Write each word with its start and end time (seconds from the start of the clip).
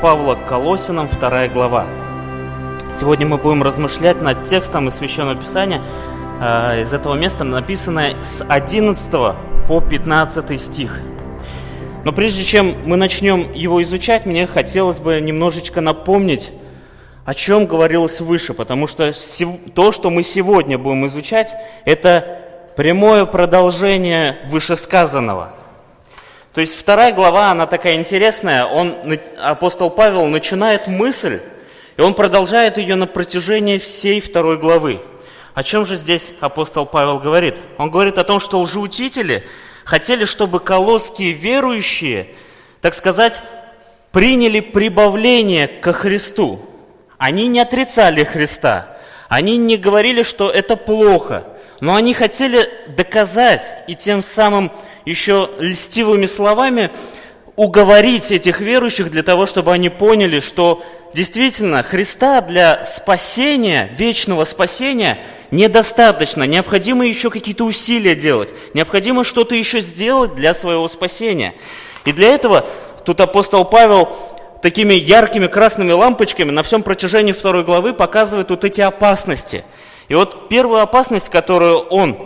Павла 0.00 0.34
к 0.34 0.46
Колосинам, 0.46 1.08
2 1.08 1.48
глава. 1.48 1.86
Сегодня 2.98 3.26
мы 3.26 3.36
будем 3.36 3.62
размышлять 3.62 4.22
над 4.22 4.44
текстом 4.44 4.88
из 4.88 4.94
Священного 4.94 5.34
Писания. 5.36 5.82
Э, 6.40 6.80
из 6.82 6.94
этого 6.94 7.16
места 7.16 7.44
написано 7.44 8.14
с 8.22 8.42
11 8.42 9.10
по 9.68 9.80
15 9.82 10.58
стих. 10.58 11.00
Но 12.04 12.12
прежде 12.12 12.44
чем 12.44 12.76
мы 12.86 12.96
начнем 12.96 13.52
его 13.52 13.82
изучать, 13.82 14.24
мне 14.24 14.46
хотелось 14.46 15.00
бы 15.00 15.20
немножечко 15.20 15.82
напомнить, 15.82 16.50
о 17.26 17.34
чем 17.34 17.66
говорилось 17.66 18.22
выше, 18.22 18.54
потому 18.54 18.86
что 18.86 19.12
то, 19.74 19.92
что 19.92 20.08
мы 20.08 20.22
сегодня 20.22 20.78
будем 20.78 21.08
изучать, 21.08 21.54
это 21.84 22.40
прямое 22.74 23.26
продолжение 23.26 24.38
вышесказанного– 24.48 25.56
то 26.52 26.60
есть 26.60 26.76
вторая 26.76 27.12
глава, 27.12 27.50
она 27.50 27.66
такая 27.66 27.94
интересная. 27.94 28.64
Он, 28.64 28.96
апостол 29.38 29.88
Павел 29.88 30.26
начинает 30.26 30.88
мысль, 30.88 31.40
и 31.96 32.00
он 32.00 32.14
продолжает 32.14 32.76
ее 32.76 32.96
на 32.96 33.06
протяжении 33.06 33.78
всей 33.78 34.20
второй 34.20 34.58
главы. 34.58 35.00
О 35.54 35.62
чем 35.62 35.86
же 35.86 35.94
здесь 35.94 36.30
апостол 36.40 36.86
Павел 36.86 37.18
говорит? 37.18 37.58
Он 37.78 37.90
говорит 37.90 38.18
о 38.18 38.24
том, 38.24 38.40
что 38.40 38.60
лжеучители 38.60 39.46
хотели, 39.84 40.24
чтобы 40.24 40.58
колосские 40.58 41.32
верующие, 41.32 42.28
так 42.80 42.94
сказать, 42.94 43.42
приняли 44.10 44.60
прибавление 44.60 45.68
ко 45.68 45.92
Христу. 45.92 46.64
Они 47.18 47.46
не 47.46 47.60
отрицали 47.60 48.24
Христа. 48.24 48.96
Они 49.28 49.56
не 49.56 49.76
говорили, 49.76 50.24
что 50.24 50.50
это 50.50 50.76
плохо. 50.76 51.44
Но 51.80 51.94
они 51.94 52.14
хотели 52.14 52.68
доказать 52.88 53.62
и 53.86 53.94
тем 53.94 54.22
самым 54.22 54.70
еще 55.04 55.50
льстивыми 55.58 56.26
словами 56.26 56.90
уговорить 57.56 58.30
этих 58.30 58.60
верующих 58.60 59.10
для 59.10 59.22
того, 59.22 59.46
чтобы 59.46 59.72
они 59.72 59.88
поняли, 59.88 60.40
что 60.40 60.82
действительно 61.14 61.82
Христа 61.82 62.40
для 62.40 62.86
спасения, 62.86 63.90
вечного 63.96 64.44
спасения 64.44 65.18
недостаточно. 65.50 66.44
Необходимо 66.44 67.06
еще 67.06 67.30
какие-то 67.30 67.64
усилия 67.64 68.14
делать. 68.14 68.54
Необходимо 68.74 69.24
что-то 69.24 69.54
еще 69.54 69.80
сделать 69.80 70.34
для 70.34 70.54
своего 70.54 70.86
спасения. 70.88 71.54
И 72.04 72.12
для 72.12 72.28
этого 72.28 72.66
тут 73.04 73.20
апостол 73.20 73.64
Павел 73.64 74.14
такими 74.62 74.94
яркими 74.94 75.46
красными 75.46 75.92
лампочками 75.92 76.50
на 76.50 76.62
всем 76.62 76.82
протяжении 76.82 77.32
второй 77.32 77.64
главы 77.64 77.94
показывает 77.94 78.50
вот 78.50 78.64
эти 78.64 78.80
опасности. 78.80 79.64
И 80.10 80.14
вот 80.14 80.48
первую 80.48 80.80
опасность, 80.80 81.28
которую 81.28 81.78
он 81.82 82.18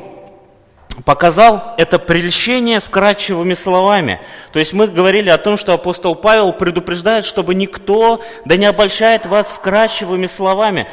показал 1.04 1.74
это 1.76 1.98
прельщение 1.98 2.80
вкрадчивыми 2.80 3.52
словами. 3.52 4.22
То 4.54 4.58
есть 4.58 4.72
мы 4.72 4.86
говорили 4.86 5.28
о 5.28 5.36
том, 5.36 5.58
что 5.58 5.74
апостол 5.74 6.14
Павел 6.14 6.54
предупреждает, 6.54 7.26
чтобы 7.26 7.54
никто 7.54 8.22
да 8.46 8.56
не 8.56 8.64
обольщает 8.64 9.26
вас 9.26 9.48
вкрадчивыми 9.48 10.24
словами. 10.24 10.88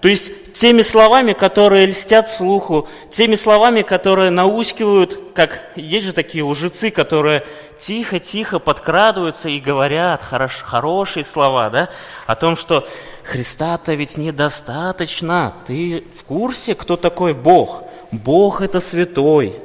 То 0.00 0.06
есть 0.06 0.52
теми 0.52 0.82
словами, 0.82 1.32
которые 1.32 1.86
льстят 1.86 2.30
слуху, 2.30 2.88
теми 3.10 3.34
словами, 3.34 3.82
которые 3.82 4.30
наускивают, 4.30 5.32
как 5.34 5.64
есть 5.74 6.06
же 6.06 6.12
такие 6.12 6.44
лжецы, 6.44 6.92
которые 6.92 7.44
тихо-тихо 7.80 8.60
подкрадываются 8.60 9.48
и 9.48 9.58
говорят 9.58 10.22
хорош, 10.22 10.62
хорошие 10.62 11.24
слова, 11.24 11.70
да, 11.70 11.88
о 12.28 12.36
том, 12.36 12.54
что 12.54 12.86
Христа-то 13.26 13.94
ведь 13.94 14.16
недостаточно. 14.16 15.54
Ты 15.66 16.04
в 16.16 16.22
курсе, 16.22 16.76
кто 16.76 16.96
такой 16.96 17.34
Бог? 17.34 17.82
Бог 18.12 18.60
это 18.62 18.78
святой. 18.78 19.56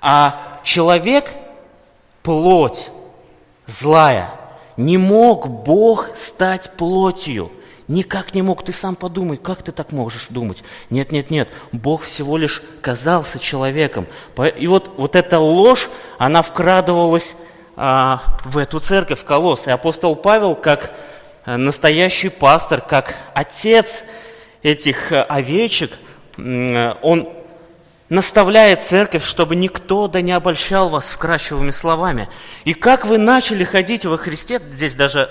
А 0.00 0.60
человек– 0.64 1.30
плоть 2.24 2.90
злая. 3.68 4.32
Не 4.76 4.98
мог 4.98 5.48
Бог 5.48 6.16
стать 6.16 6.72
плотью. 6.76 7.52
Никак 7.86 8.34
не 8.34 8.42
мог. 8.42 8.64
Ты 8.64 8.72
сам 8.72 8.96
подумай, 8.96 9.36
как 9.36 9.62
ты 9.62 9.70
так 9.70 9.92
можешь 9.92 10.26
думать? 10.28 10.64
Нет, 10.90 11.12
нет, 11.12 11.30
нет. 11.30 11.48
Бог 11.70 12.02
всего 12.02 12.36
лишь 12.36 12.60
казался 12.82 13.38
человеком. 13.38 14.08
И 14.58 14.66
вот, 14.66 14.90
вот 14.96 15.14
эта 15.14 15.38
ложь, 15.38 15.88
она 16.18 16.42
вкрадывалась 16.42 17.36
а, 17.76 18.36
в 18.44 18.58
эту 18.58 18.80
церковь, 18.80 19.20
в 19.20 19.24
колосс. 19.24 19.68
И 19.68 19.70
апостол 19.70 20.16
Павел, 20.16 20.56
как 20.56 20.92
настоящий 21.46 22.28
пастор, 22.28 22.80
как 22.80 23.14
отец 23.34 24.04
этих 24.62 25.12
э, 25.12 25.22
овечек, 25.22 25.92
э, 26.36 26.94
он 27.02 27.28
наставляет 28.10 28.82
церковь, 28.82 29.24
чтобы 29.24 29.56
никто 29.56 30.08
да 30.08 30.20
не 30.20 30.32
обольщал 30.32 30.88
вас 30.88 31.06
вкрачивыми 31.06 31.70
словами. 31.70 32.28
И 32.64 32.74
как 32.74 33.06
вы 33.06 33.18
начали 33.18 33.64
ходить 33.64 34.04
во 34.04 34.18
Христе, 34.18 34.60
здесь 34.72 34.96
даже 34.96 35.28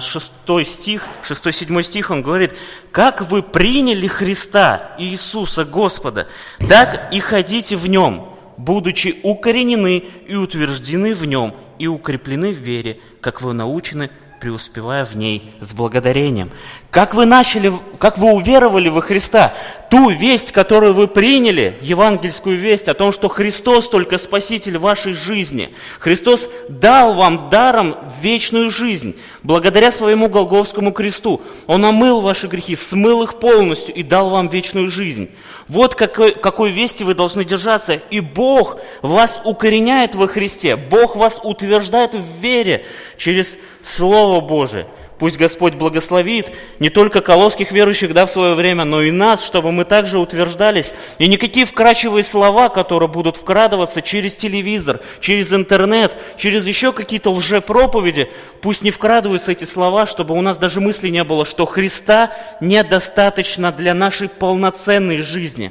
шестой 0.00 0.64
стих, 0.64 1.06
шестой, 1.22 1.52
седьмой 1.52 1.84
стих, 1.84 2.10
он 2.10 2.22
говорит, 2.22 2.54
как 2.90 3.20
вы 3.20 3.42
приняли 3.42 4.06
Христа, 4.06 4.92
Иисуса 4.98 5.66
Господа, 5.66 6.26
так 6.70 7.12
и 7.12 7.20
ходите 7.20 7.76
в 7.76 7.86
Нем, 7.86 8.34
будучи 8.56 9.20
укоренены 9.22 9.98
и 10.26 10.34
утверждены 10.34 11.14
в 11.14 11.26
Нем, 11.26 11.54
и 11.78 11.86
укреплены 11.86 12.52
в 12.52 12.58
вере, 12.58 12.98
как 13.20 13.42
вы 13.42 13.52
научены 13.52 14.10
преуспевая 14.42 15.04
в 15.04 15.16
ней 15.16 15.54
с 15.60 15.72
благодарением. 15.72 16.50
Как 16.92 17.14
вы 17.14 17.24
начали, 17.24 17.72
как 17.98 18.18
вы 18.18 18.34
уверовали 18.34 18.90
во 18.90 19.00
Христа, 19.00 19.54
ту 19.90 20.10
весть, 20.10 20.52
которую 20.52 20.92
вы 20.92 21.08
приняли, 21.08 21.78
евангельскую 21.80 22.58
весть 22.58 22.86
о 22.86 22.92
том, 22.92 23.14
что 23.14 23.30
Христос 23.30 23.88
только 23.88 24.18
Спаситель 24.18 24.76
вашей 24.76 25.14
жизни. 25.14 25.70
Христос 26.00 26.50
дал 26.68 27.14
вам 27.14 27.48
даром 27.48 27.96
вечную 28.20 28.68
жизнь, 28.68 29.16
благодаря 29.42 29.90
своему 29.90 30.28
Голговскому 30.28 30.92
кресту. 30.92 31.40
Он 31.66 31.82
омыл 31.82 32.20
ваши 32.20 32.46
грехи, 32.46 32.76
смыл 32.76 33.22
их 33.22 33.36
полностью 33.36 33.94
и 33.94 34.02
дал 34.02 34.28
вам 34.28 34.48
вечную 34.48 34.90
жизнь. 34.90 35.30
Вот 35.68 35.94
какой, 35.94 36.34
какой 36.34 36.72
вести 36.72 37.04
вы 37.04 37.14
должны 37.14 37.46
держаться. 37.46 37.94
И 37.94 38.20
Бог 38.20 38.78
вас 39.00 39.40
укореняет 39.46 40.14
во 40.14 40.28
Христе. 40.28 40.76
Бог 40.76 41.16
вас 41.16 41.40
утверждает 41.42 42.12
в 42.12 42.40
вере 42.42 42.84
через 43.16 43.56
Слово 43.80 44.42
Божие. 44.42 44.86
Пусть 45.22 45.36
Господь 45.36 45.74
благословит 45.74 46.52
не 46.80 46.90
только 46.90 47.20
колосских 47.20 47.70
верующих 47.70 48.12
да, 48.12 48.26
в 48.26 48.30
свое 48.32 48.54
время, 48.54 48.82
но 48.82 49.02
и 49.02 49.12
нас, 49.12 49.46
чтобы 49.46 49.70
мы 49.70 49.84
также 49.84 50.18
утверждались. 50.18 50.92
И 51.18 51.28
никакие 51.28 51.64
вкрачивые 51.64 52.24
слова, 52.24 52.68
которые 52.68 53.08
будут 53.08 53.36
вкрадываться 53.36 54.02
через 54.02 54.34
телевизор, 54.34 54.98
через 55.20 55.52
интернет, 55.52 56.16
через 56.36 56.66
еще 56.66 56.90
какие-то 56.90 57.30
лжепроповеди, 57.30 58.32
пусть 58.62 58.82
не 58.82 58.90
вкрадываются 58.90 59.52
эти 59.52 59.62
слова, 59.62 60.08
чтобы 60.08 60.34
у 60.34 60.40
нас 60.40 60.58
даже 60.58 60.80
мысли 60.80 61.08
не 61.08 61.22
было, 61.22 61.44
что 61.44 61.66
Христа 61.66 62.32
недостаточно 62.60 63.70
для 63.70 63.94
нашей 63.94 64.28
полноценной 64.28 65.22
жизни. 65.22 65.70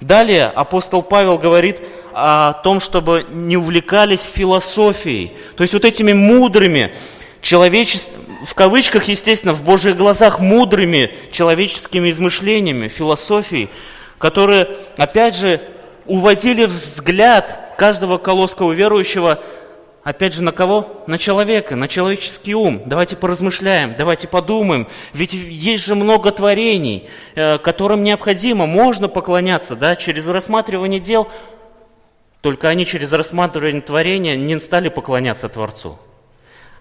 Далее 0.00 0.44
апостол 0.46 1.02
Павел 1.02 1.36
говорит 1.36 1.80
о 2.12 2.52
том, 2.52 2.78
чтобы 2.78 3.26
не 3.28 3.56
увлекались 3.56 4.20
философией, 4.22 5.36
то 5.56 5.64
есть 5.64 5.74
вот 5.74 5.84
этими 5.84 6.12
мудрыми, 6.12 6.94
человеческими, 7.40 8.44
в 8.44 8.54
кавычках, 8.54 9.04
естественно, 9.04 9.52
в 9.52 9.62
Божьих 9.62 9.96
глазах 9.96 10.38
мудрыми 10.40 11.14
человеческими 11.32 12.10
измышлениями, 12.10 12.88
философией, 12.88 13.70
которые, 14.18 14.76
опять 14.96 15.36
же, 15.36 15.60
уводили 16.06 16.64
взгляд 16.64 17.74
каждого 17.76 18.18
колосского 18.18 18.72
верующего, 18.72 19.42
опять 20.02 20.34
же, 20.34 20.42
на 20.42 20.52
кого? 20.52 21.04
На 21.06 21.18
человека, 21.18 21.76
на 21.76 21.88
человеческий 21.88 22.54
ум. 22.54 22.82
Давайте 22.86 23.16
поразмышляем, 23.16 23.94
давайте 23.96 24.26
подумаем. 24.26 24.88
Ведь 25.12 25.32
есть 25.32 25.84
же 25.84 25.94
много 25.94 26.30
творений, 26.32 27.08
э, 27.34 27.58
которым 27.58 28.02
необходимо, 28.02 28.66
можно 28.66 29.08
поклоняться, 29.08 29.76
да, 29.76 29.96
через 29.96 30.26
рассматривание 30.26 31.00
дел, 31.00 31.28
только 32.40 32.68
они 32.68 32.86
через 32.86 33.12
рассматривание 33.12 33.82
творения 33.82 34.36
не 34.36 34.58
стали 34.60 34.88
поклоняться 34.88 35.48
Творцу. 35.48 35.98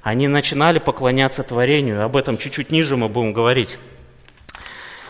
Они 0.08 0.30
начинали 0.30 0.80
поклоняться 0.80 1.44
творению, 1.44 2.02
об 2.02 2.16
этом 2.16 2.38
чуть-чуть 2.38 2.72
ниже 2.72 2.96
мы 2.96 3.10
будем 3.10 3.34
говорить. 3.34 3.78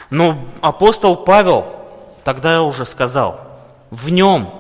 Но 0.09 0.44
апостол 0.59 1.15
Павел, 1.15 1.67
тогда 2.23 2.53
я 2.53 2.63
уже 2.63 2.83
сказал, 2.83 3.39
в 3.91 4.09
нем 4.09 4.51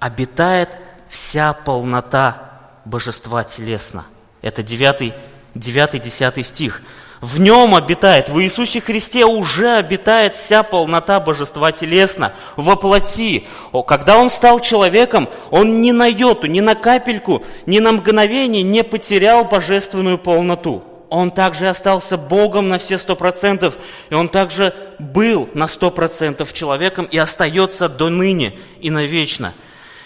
обитает 0.00 0.76
вся 1.08 1.52
полнота 1.52 2.50
божества 2.84 3.44
телесно. 3.44 4.06
Это 4.42 4.62
9-10 4.62 6.42
стих. 6.42 6.82
В 7.20 7.38
нем 7.38 7.74
обитает, 7.74 8.30
в 8.30 8.40
Иисусе 8.42 8.80
Христе 8.80 9.26
уже 9.26 9.74
обитает 9.74 10.34
вся 10.34 10.62
полнота 10.62 11.20
божества 11.20 11.70
телесно, 11.70 12.32
во 12.56 12.76
плоти. 12.76 13.46
Когда 13.86 14.16
Он 14.16 14.30
стал 14.30 14.60
человеком, 14.60 15.28
Он 15.50 15.82
ни 15.82 15.90
на 15.90 16.06
йоту, 16.06 16.46
ни 16.46 16.60
на 16.60 16.74
капельку, 16.74 17.44
ни 17.66 17.78
на 17.78 17.92
мгновение 17.92 18.62
не 18.62 18.82
потерял 18.82 19.44
божественную 19.44 20.16
полноту. 20.16 20.82
Он 21.10 21.30
также 21.30 21.68
остался 21.68 22.16
Богом 22.16 22.70
на 22.70 22.78
все 22.78 22.96
сто 22.96 23.16
процентов, 23.16 23.76
и 24.08 24.14
Он 24.14 24.28
также 24.28 24.72
был 24.98 25.46
на 25.52 25.68
сто 25.68 25.90
процентов 25.90 26.54
человеком 26.54 27.04
и 27.04 27.18
остается 27.18 27.90
до 27.90 28.08
ныне 28.08 28.58
и 28.80 28.88
навечно. 28.90 29.52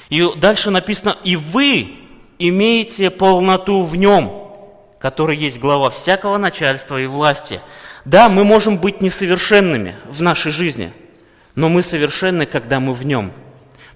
И 0.09 0.27
дальше 0.37 0.71
написано, 0.71 1.17
и 1.23 1.37
вы 1.37 1.95
имеете 2.41 3.11
полноту 3.11 3.85
в 3.85 3.95
Нем– 3.95 4.41
который 5.05 5.37
есть 5.37 5.61
глава 5.61 5.91
всякого 5.91 6.39
начальства 6.39 6.99
и 6.99 7.05
власти. 7.05 7.61
Да, 8.07 8.31
мы 8.31 8.43
можем 8.43 8.79
быть 8.79 9.03
несовершенными 9.03 9.97
в 10.09 10.23
нашей 10.23 10.51
жизни, 10.51 10.95
но 11.55 11.69
мы 11.69 11.83
совершенны, 11.83 12.47
когда 12.47 12.81
мы 12.81 12.95
в 12.95 13.05
нем. 13.05 13.31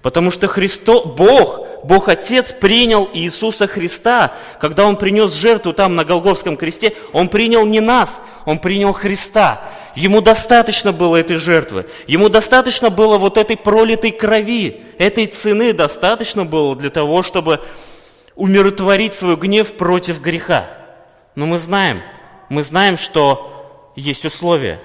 Потому 0.03 0.29
что 0.29 0.47
Христо, 0.47 1.05
Бог, 1.05 1.65
Бог 1.83 2.09
Отец 2.09 2.51
принял 2.51 3.09
Иисуса 3.11 3.65
Христа, 3.65 4.33
когда 4.61 4.85
Он 4.85 4.97
принес 4.97 5.33
жертву 5.33 5.73
там 5.73 5.95
на 5.95 6.05
Голговском 6.05 6.55
кресте, 6.55 6.93
Он 7.11 7.27
принял 7.27 7.65
не 7.65 7.79
нас, 7.79 8.21
Он 8.45 8.59
принял 8.59 8.93
Христа. 8.93 9.63
Ему 9.95 10.21
достаточно 10.21 10.91
было 10.91 11.15
этой 11.15 11.37
жертвы, 11.37 11.87
Ему 12.05 12.29
достаточно 12.29 12.91
было 12.91 13.17
вот 13.17 13.39
этой 13.39 13.57
пролитой 13.57 14.11
крови, 14.11 14.83
этой 14.99 15.25
цены 15.25 15.73
достаточно 15.73 16.45
было 16.45 16.75
для 16.75 16.91
того, 16.91 17.23
чтобы 17.23 17.61
умиротворить 18.35 19.15
свой 19.15 19.37
гнев 19.37 19.73
против 19.73 20.21
греха. 20.21 20.78
Но 21.39 21.45
мы 21.45 21.57
знаем, 21.57 22.01
мы 22.49 22.63
знаем, 22.63 22.97
что 22.97 23.93
есть 23.95 24.25
условия. 24.25 24.81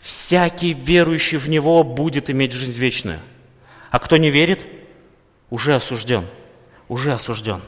Всякий 0.00 0.72
верующий 0.72 1.38
в 1.38 1.48
Него 1.48 1.84
будет 1.84 2.28
иметь 2.28 2.50
жизнь 2.50 2.72
вечную. 2.72 3.20
А 3.92 4.00
кто 4.00 4.16
не 4.16 4.30
верит, 4.30 4.66
уже 5.48 5.76
осужден. 5.76 6.26
Уже 6.88 7.12
осужден. 7.12 7.62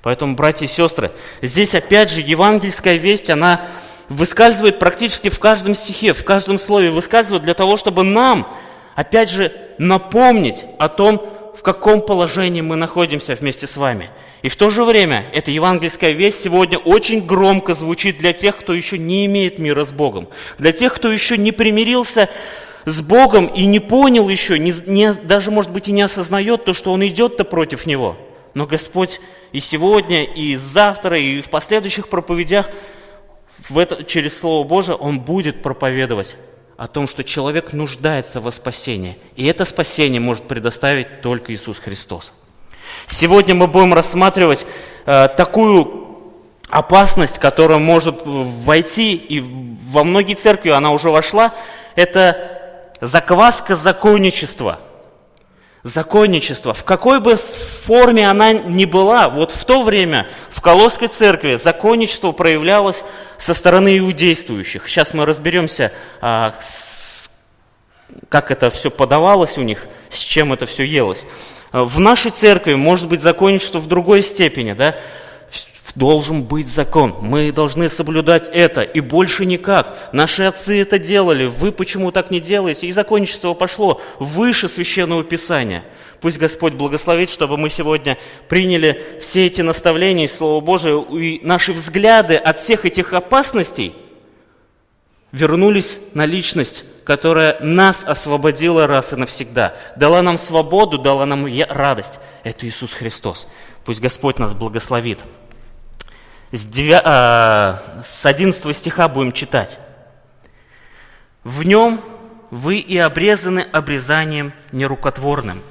Поэтому, 0.00 0.34
братья 0.34 0.64
и 0.64 0.68
сестры, 0.68 1.12
здесь 1.42 1.74
опять 1.74 2.10
же 2.10 2.22
евангельская 2.22 2.96
весть, 2.96 3.28
она 3.28 3.66
выскальзывает 4.08 4.78
практически 4.78 5.28
в 5.28 5.38
каждом 5.38 5.74
стихе, 5.74 6.14
в 6.14 6.24
каждом 6.24 6.58
слове, 6.58 6.88
выскальзывает 6.88 7.42
для 7.42 7.52
того, 7.52 7.76
чтобы 7.76 8.02
нам, 8.02 8.50
опять 8.94 9.28
же, 9.28 9.52
напомнить 9.76 10.64
о 10.78 10.88
том, 10.88 11.35
в 11.56 11.62
каком 11.62 12.00
положении 12.00 12.60
мы 12.60 12.76
находимся 12.76 13.34
вместе 13.34 13.66
с 13.66 13.76
вами. 13.76 14.10
И 14.42 14.48
в 14.48 14.56
то 14.56 14.70
же 14.70 14.84
время 14.84 15.26
эта 15.32 15.50
евангельская 15.50 16.12
весть 16.12 16.40
сегодня 16.40 16.78
очень 16.78 17.24
громко 17.24 17.74
звучит 17.74 18.18
для 18.18 18.32
тех, 18.32 18.56
кто 18.56 18.74
еще 18.74 18.98
не 18.98 19.26
имеет 19.26 19.58
мира 19.58 19.84
с 19.84 19.92
Богом, 19.92 20.28
для 20.58 20.72
тех, 20.72 20.94
кто 20.94 21.10
еще 21.10 21.38
не 21.38 21.52
примирился 21.52 22.28
с 22.84 23.00
Богом 23.00 23.46
и 23.46 23.64
не 23.66 23.80
понял 23.80 24.28
еще, 24.28 24.58
не, 24.58 24.74
не, 24.86 25.12
даже, 25.14 25.50
может 25.50 25.72
быть, 25.72 25.88
и 25.88 25.92
не 25.92 26.02
осознает 26.02 26.64
то, 26.64 26.74
что 26.74 26.92
он 26.92 27.04
идет-то 27.06 27.44
против 27.44 27.86
него. 27.86 28.16
Но 28.54 28.66
Господь 28.66 29.20
и 29.52 29.60
сегодня, 29.60 30.24
и 30.24 30.56
завтра, 30.56 31.18
и 31.18 31.40
в 31.40 31.50
последующих 31.50 32.08
проповедях 32.08 32.70
в 33.68 33.78
это, 33.78 34.04
через 34.04 34.38
Слово 34.38 34.66
Божие 34.66 34.96
Он 34.96 35.20
будет 35.20 35.62
проповедовать 35.62 36.36
о 36.76 36.86
том, 36.88 37.08
что 37.08 37.24
человек 37.24 37.72
нуждается 37.72 38.40
во 38.40 38.52
спасении. 38.52 39.16
И 39.36 39.46
это 39.46 39.64
спасение 39.64 40.20
может 40.20 40.44
предоставить 40.44 41.22
только 41.22 41.54
Иисус 41.54 41.78
Христос. 41.78 42.32
Сегодня 43.06 43.54
мы 43.54 43.66
будем 43.66 43.94
рассматривать 43.94 44.66
э, 45.06 45.28
такую 45.36 46.06
опасность, 46.68 47.38
которая 47.38 47.78
может 47.78 48.22
войти, 48.24 49.14
и 49.14 49.40
во 49.90 50.04
многие 50.04 50.34
церкви 50.34 50.70
она 50.70 50.90
уже 50.90 51.10
вошла, 51.10 51.54
это 51.94 52.92
закваска 53.00 53.76
законничества. 53.76 54.80
Законничество. 55.86 56.74
В 56.74 56.82
какой 56.82 57.20
бы 57.20 57.36
форме 57.36 58.28
она 58.28 58.52
ни 58.52 58.86
была, 58.86 59.28
вот 59.28 59.52
в 59.52 59.64
то 59.64 59.84
время 59.84 60.26
в 60.50 60.60
Колосской 60.60 61.06
церкви 61.06 61.60
законничество 61.62 62.32
проявлялось 62.32 63.04
со 63.38 63.54
стороны 63.54 63.96
иудействующих. 63.98 64.88
Сейчас 64.88 65.14
мы 65.14 65.24
разберемся, 65.24 65.92
а, 66.20 66.56
как 68.28 68.50
это 68.50 68.70
все 68.70 68.90
подавалось 68.90 69.58
у 69.58 69.62
них, 69.62 69.86
с 70.10 70.18
чем 70.18 70.52
это 70.52 70.66
все 70.66 70.82
елось. 70.82 71.24
В 71.70 72.00
нашей 72.00 72.32
церкви 72.32 72.74
может 72.74 73.08
быть 73.08 73.22
законничество 73.22 73.78
в 73.78 73.86
другой 73.86 74.22
степени, 74.22 74.72
да? 74.72 74.96
Должен 75.96 76.42
быть 76.42 76.68
закон. 76.68 77.16
Мы 77.20 77.50
должны 77.50 77.88
соблюдать 77.88 78.48
это, 78.52 78.82
и 78.82 79.00
больше 79.00 79.44
никак. 79.44 80.10
Наши 80.12 80.44
отцы 80.44 80.80
это 80.80 80.98
делали, 80.98 81.46
вы 81.46 81.72
почему 81.72 82.12
так 82.12 82.30
не 82.30 82.38
делаете? 82.38 82.86
И 82.86 82.92
законничество 82.92 83.54
пошло 83.54 84.00
выше 84.20 84.68
Священного 84.68 85.24
Писания. 85.24 85.82
Пусть 86.20 86.38
Господь 86.38 86.74
благословит, 86.74 87.30
чтобы 87.30 87.56
мы 87.56 87.70
сегодня 87.70 88.18
приняли 88.48 89.18
все 89.20 89.46
эти 89.46 89.62
наставления 89.62 90.26
из 90.26 90.36
Слова 90.36 90.60
Божия, 90.60 90.96
и 90.96 91.40
наши 91.42 91.72
взгляды 91.72 92.36
от 92.36 92.58
всех 92.58 92.84
этих 92.84 93.12
опасностей 93.12 93.94
вернулись 95.32 95.98
на 96.12 96.26
личность, 96.26 96.84
которая 97.04 97.58
нас 97.60 98.04
освободила 98.04 98.86
раз 98.86 99.12
и 99.12 99.16
навсегда, 99.16 99.76
дала 99.96 100.20
нам 100.22 100.38
свободу, 100.38 100.98
дала 100.98 101.24
нам 101.24 101.46
радость. 101.68 102.18
Это 102.44 102.66
Иисус 102.66 102.92
Христос. 102.92 103.46
Пусть 103.84 104.00
Господь 104.00 104.38
нас 104.38 104.54
благословит. 104.54 105.20
С, 106.56 106.64
9, 106.64 107.02
а, 107.04 108.02
с 108.02 108.24
11 108.24 108.74
стиха 108.74 109.08
будем 109.08 109.32
читать. 109.32 109.78
«В 111.44 111.64
нем 111.64 112.00
вы 112.50 112.78
и 112.78 112.96
обрезаны 112.96 113.60
обрезанием 113.60 114.52
нерукотворным, 114.72 115.62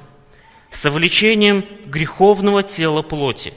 совлечением 0.69 1.65
греховного 1.87 2.61
тела 2.61 3.01
плоти, 3.01 3.55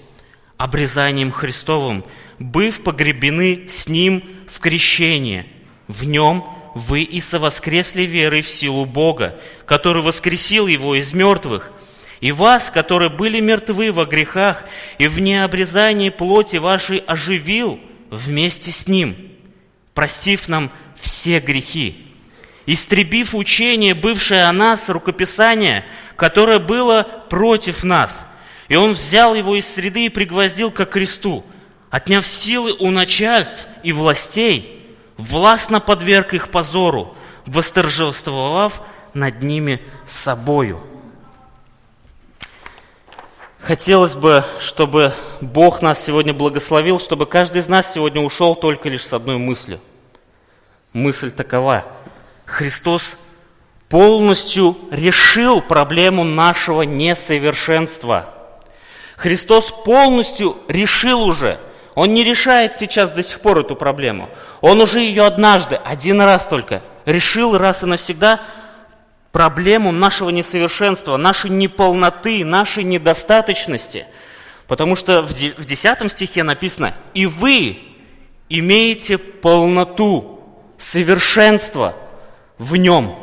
обрезанием 0.56 1.30
Христовым, 1.30 2.02
быв 2.38 2.82
погребены 2.82 3.68
с 3.68 3.88
Ним 3.88 4.24
в 4.48 4.58
крещение. 4.58 5.46
В 5.86 6.04
нем 6.04 6.48
вы 6.74 7.02
и 7.02 7.20
совоскресли 7.20 8.04
верой 8.04 8.40
в 8.40 8.48
силу 8.48 8.86
Бога, 8.86 9.38
который 9.66 10.00
воскресил 10.00 10.66
Его 10.66 10.94
из 10.94 11.12
мертвых, 11.12 11.72
и 12.20 12.32
вас, 12.32 12.70
которые 12.70 13.10
были 13.10 13.40
мертвы 13.40 13.92
во 13.92 14.04
грехах 14.04 14.64
и 14.98 15.06
в 15.06 15.20
необрезании 15.20 16.10
плоти 16.10 16.56
вашей, 16.56 16.98
оживил 16.98 17.80
вместе 18.10 18.72
с 18.72 18.88
Ним, 18.88 19.16
простив 19.94 20.48
нам 20.48 20.72
все 21.00 21.38
грехи, 21.38 22.06
истребив 22.66 23.34
учение, 23.34 23.94
бывшее 23.94 24.44
о 24.44 24.52
нас, 24.52 24.88
рукописание, 24.88 25.84
которое 26.16 26.58
было 26.58 27.06
против 27.30 27.84
нас. 27.84 28.26
И 28.68 28.76
Он 28.76 28.92
взял 28.92 29.34
его 29.34 29.56
из 29.56 29.66
среды 29.66 30.06
и 30.06 30.10
пригвоздил 30.10 30.70
ко 30.70 30.84
кресту, 30.84 31.44
отняв 31.90 32.26
силы 32.26 32.72
у 32.72 32.90
начальств 32.90 33.66
и 33.82 33.92
властей, 33.92 34.84
властно 35.16 35.80
подверг 35.80 36.34
их 36.34 36.50
позору, 36.50 37.16
восторжествовав 37.46 38.82
над 39.14 39.42
ними 39.42 39.80
собою. 40.06 40.87
Хотелось 43.60 44.14
бы, 44.14 44.44
чтобы 44.60 45.12
Бог 45.40 45.82
нас 45.82 46.02
сегодня 46.02 46.32
благословил, 46.32 47.00
чтобы 47.00 47.26
каждый 47.26 47.60
из 47.60 47.68
нас 47.68 47.92
сегодня 47.92 48.22
ушел 48.22 48.54
только 48.54 48.88
лишь 48.88 49.04
с 49.04 49.12
одной 49.12 49.36
мыслью. 49.36 49.80
Мысль 50.92 51.30
такова. 51.30 51.84
Христос 52.46 53.16
полностью 53.88 54.76
решил 54.90 55.60
проблему 55.60 56.24
нашего 56.24 56.82
несовершенства. 56.82 58.32
Христос 59.16 59.74
полностью 59.84 60.58
решил 60.68 61.22
уже. 61.24 61.58
Он 61.94 62.14
не 62.14 62.22
решает 62.22 62.76
сейчас 62.76 63.10
до 63.10 63.24
сих 63.24 63.40
пор 63.40 63.58
эту 63.58 63.74
проблему. 63.74 64.28
Он 64.60 64.80
уже 64.80 65.00
ее 65.00 65.24
однажды, 65.24 65.74
один 65.84 66.20
раз 66.20 66.46
только, 66.46 66.82
решил 67.04 67.58
раз 67.58 67.82
и 67.82 67.86
навсегда 67.86 68.40
проблему 69.32 69.92
нашего 69.92 70.30
несовершенства, 70.30 71.16
нашей 71.16 71.50
неполноты, 71.50 72.44
нашей 72.44 72.84
недостаточности. 72.84 74.06
Потому 74.66 74.96
что 74.96 75.22
в 75.22 75.32
10 75.32 76.12
стихе 76.12 76.42
написано, 76.42 76.94
«И 77.14 77.26
вы 77.26 77.78
имеете 78.48 79.18
полноту, 79.18 80.40
совершенство 80.78 81.96
в 82.58 82.76
нем». 82.76 83.16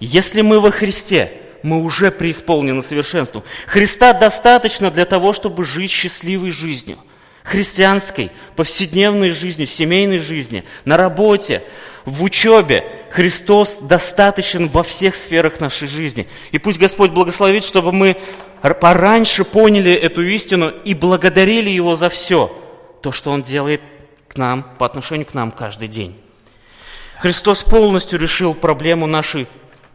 Если 0.00 0.42
мы 0.42 0.60
во 0.60 0.70
Христе, 0.70 1.40
мы 1.62 1.82
уже 1.82 2.10
преисполнены 2.10 2.82
совершенством. 2.82 3.42
Христа 3.66 4.12
достаточно 4.12 4.90
для 4.90 5.06
того, 5.06 5.32
чтобы 5.32 5.64
жить 5.64 5.90
счастливой 5.90 6.50
жизнью– 6.50 6.98
христианской, 7.44 8.32
повседневной 8.56 9.30
жизни, 9.30 9.66
семейной 9.66 10.18
жизни, 10.18 10.64
на 10.84 10.96
работе, 10.96 11.62
в 12.04 12.24
учебе. 12.24 12.84
Христос 13.14 13.78
достаточен 13.80 14.66
во 14.66 14.82
всех 14.82 15.14
сферах 15.14 15.60
нашей 15.60 15.86
жизни. 15.86 16.26
И 16.50 16.58
пусть 16.58 16.80
Господь 16.80 17.12
благословит, 17.12 17.62
чтобы 17.62 17.92
мы 17.92 18.16
пораньше 18.60 19.44
поняли 19.44 19.92
эту 19.92 20.26
истину 20.26 20.68
и 20.68 20.94
благодарили 20.94 21.70
Его 21.70 21.94
за 21.94 22.08
все, 22.08 22.50
то, 23.02 23.12
что 23.12 23.30
Он 23.30 23.44
делает 23.44 23.82
к 24.26 24.36
нам, 24.36 24.66
по 24.78 24.86
отношению 24.86 25.26
к 25.26 25.34
нам 25.34 25.52
каждый 25.52 25.86
день. 25.86 26.20
Христос 27.20 27.62
полностью 27.62 28.18
решил 28.18 28.52
проблему 28.52 29.06
нашей 29.06 29.46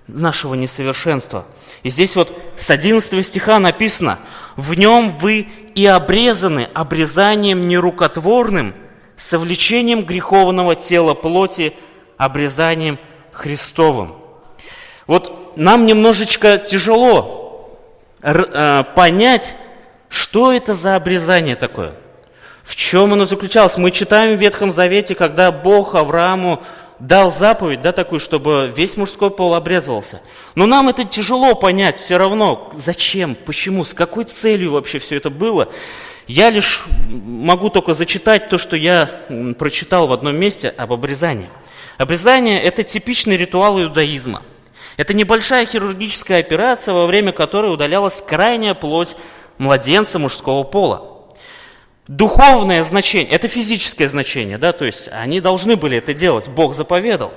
нашего 0.08 0.56
несовершенства. 0.56 1.46
И 1.84 1.90
здесь 1.90 2.16
вот 2.16 2.42
с 2.56 2.70
11 2.70 3.28
стиха 3.28 3.60
написано, 3.60 4.20
«В 4.56 4.76
нем 4.76 5.18
вы 5.20 5.46
и 5.76 5.86
обрезаны 5.86 6.70
обрезанием 6.74 7.68
нерукотворным, 7.68 8.76
совлечением 9.18 10.04
греховного 10.04 10.78
тела 10.78 11.16
плоти, 11.16 11.74
обрезанием 12.16 12.98
Христовым». 13.39 14.15
Вот 15.08 15.58
нам 15.58 15.86
немножечко 15.86 16.58
тяжело 16.58 17.79
э, 18.22 18.84
понять, 18.96 19.55
что 20.10 20.53
это 20.53 20.75
за 20.75 20.96
обрезание 20.96 21.55
такое. 21.55 21.96
В 22.63 22.75
чем 22.75 23.13
оно 23.13 23.25
заключалось? 23.25 23.77
Мы 23.77 23.89
читаем 23.89 24.38
в 24.38 24.41
Ветхом 24.41 24.72
Завете, 24.72 25.15
когда 25.15 25.51
Бог 25.51 25.96
Аврааму 25.96 26.62
дал 27.00 27.31
заповедь, 27.31 27.81
да, 27.81 27.91
такую, 27.91 28.19
чтобы 28.19 28.72
весь 28.75 28.98
мужской 28.98 29.31
пол 29.31 29.55
обрезывался. 29.55 30.22
Но 30.53 30.65
нам 30.65 30.89
это 30.89 31.05
тяжело 31.05 31.55
понять 31.55 31.98
все 31.98 32.17
равно. 32.17 32.72
Зачем, 32.75 33.36
почему, 33.36 33.86
с 33.86 33.93
какой 33.93 34.25
целью 34.25 34.74
вообще 34.74 35.00
все 35.00 35.15
это 35.17 35.29
было. 35.29 35.69
Я 36.27 36.51
лишь 36.51 36.84
могу 37.10 37.69
только 37.69 37.93
зачитать 37.93 38.50
то, 38.50 38.60
что 38.60 38.75
я 38.75 39.10
прочитал 39.58 40.08
в 40.08 40.13
одном 40.13 40.36
месте 40.36 40.69
об 40.69 40.93
обрезании. 40.93 41.50
Обрезание– 42.00 42.62
это 42.63 42.86
типичный 42.86 43.36
ритуал 43.36 43.77
иудаизма. 43.82 44.44
Это 44.96 45.13
небольшая 45.13 45.65
хирургическая 45.65 46.39
операция, 46.39 46.94
во 46.94 47.06
время 47.06 47.34
которой 47.34 47.74
удалялась 47.74 48.24
крайняя 48.25 48.74
плоть 48.74 49.18
младенца 49.58 50.18
мужского 50.18 50.63
пола. 50.63 51.27
Духовное 52.08 52.86
значение, 52.86 53.29
это 53.29 53.50
физическое 53.50 54.08
значение, 54.08 54.58
да, 54.58 54.72
то 54.72 54.86
есть 54.86 55.10
они 55.12 55.41
должны 55.41 55.75
были 55.75 55.98
это 55.98 56.13
делать, 56.13 56.48
Бог 56.48 56.74
заповедал. 56.74 57.34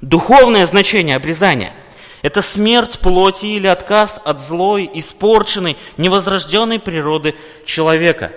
Духовное 0.00 0.64
значение 0.64 1.16
обрезания– 1.16 1.74
это 2.22 2.40
смерть 2.40 3.00
плоти 3.00 3.44
или 3.44 3.66
отказ 3.66 4.18
от 4.24 4.40
злой, 4.40 4.90
испорченной, 4.94 5.76
невозрожденной 5.98 6.78
природы 6.78 7.34
человека. 7.66 8.32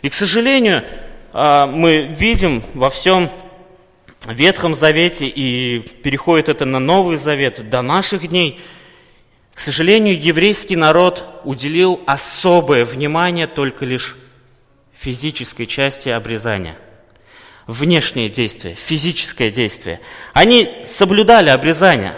И, 0.00 0.08
к 0.08 0.14
сожалению, 0.14 0.84
а, 1.34 1.66
мы 1.66 2.04
видим 2.18 2.64
во 2.72 2.88
всем 2.88 3.30
Ветхом 4.24 4.74
Завете, 4.74 5.26
и 5.26 5.78
переходит 5.78 6.48
это 6.48 6.64
на 6.64 6.78
Новый 6.78 7.16
Завет 7.16 7.68
до 7.68 7.82
наших 7.82 8.28
дней, 8.28 8.60
к 9.56 9.60
сожалению, 9.60 10.20
еврейский 10.20 10.76
народ 10.76 11.40
уделил 11.44 12.00
особое 12.06 12.84
внимание 12.84 13.46
только 13.46 13.86
лишь 13.86 14.16
физической 14.98 15.64
части 15.64 16.10
обрезания. 16.10 16.76
Внешнее 17.66 18.28
действие, 18.28 18.74
физическое 18.74 19.50
действие. 19.50 20.00
Они 20.34 20.84
соблюдали 20.86 21.48
обрезание, 21.48 22.14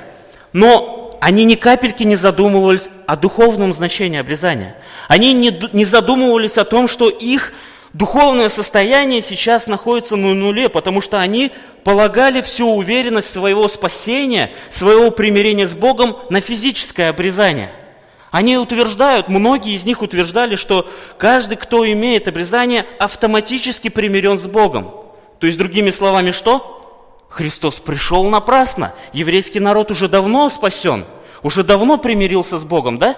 но 0.53 1.17
они 1.21 1.45
ни 1.45 1.55
капельки 1.55 2.03
не 2.03 2.17
задумывались 2.17 2.89
о 3.07 3.17
духовном 3.17 3.73
значении 3.73 4.19
обрезания. 4.19 4.77
Они 5.07 5.33
не, 5.33 5.57
не 5.73 5.85
задумывались 5.85 6.59
о 6.59 6.65
том, 6.65 6.89
что 6.89 7.09
их 7.09 7.53
духовное 7.93 8.49
состояние 8.49 9.23
сейчас 9.23 9.67
находится 9.67 10.17
на 10.17 10.35
нуле, 10.35 10.69
потому 10.69 11.01
что 11.01 11.19
они 11.19 11.53
полагали 11.85 12.41
всю 12.41 12.75
уверенность 12.75 13.33
своего 13.33 13.69
спасения, 13.69 14.53
своего 14.71 15.11
примирения 15.11 15.67
с 15.67 15.75
Богом 15.75 16.19
на 16.31 16.41
физическое 16.41 17.11
обрезание. 17.11 17.71
Они 18.31 18.59
утверждают, 18.59 19.29
многие 19.29 19.75
из 19.75 19.85
них 19.85 20.03
утверждали, 20.03 20.57
что 20.57 20.87
каждый, 21.17 21.57
кто 21.57 21.91
имеет 21.91 22.29
обрезание, 22.29 22.87
автоматически 22.99 23.89
примирен 23.89 24.39
с 24.39 24.47
Богом. 24.47 24.93
То 25.39 25.47
есть, 25.47 25.59
другими 25.59 25.91
словами, 25.91 26.31
что? 26.31 26.75
Христос 27.29 27.77
пришел 27.77 28.25
напрасно. 28.29 28.95
Еврейский 29.13 29.61
народ 29.61 29.91
уже 29.91 30.09
давно 30.09 30.51
спасен, 30.51 31.07
уже 31.43 31.63
давно 31.63 31.97
примирился 31.99 32.59
с 32.59 32.65
Богом, 32.65 32.99
да? 32.99 33.17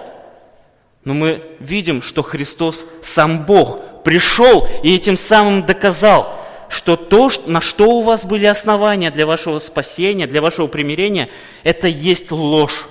Но 1.03 1.13
мы 1.13 1.43
видим, 1.59 2.01
что 2.01 2.21
Христос, 2.21 2.85
сам 3.01 3.45
Бог, 3.45 4.03
пришел 4.03 4.67
и 4.83 4.95
этим 4.95 5.17
самым 5.17 5.65
доказал, 5.65 6.39
что 6.69 6.95
то, 6.95 7.29
на 7.47 7.59
что 7.59 7.89
у 7.89 8.01
вас 8.01 8.25
были 8.25 8.45
основания 8.45 9.11
для 9.11 9.25
вашего 9.25 9.59
спасения, 9.59 10.27
для 10.27 10.41
вашего 10.41 10.67
примирения, 10.67 11.29
это 11.63 11.87
есть 11.87 12.31
ложь. 12.31 12.87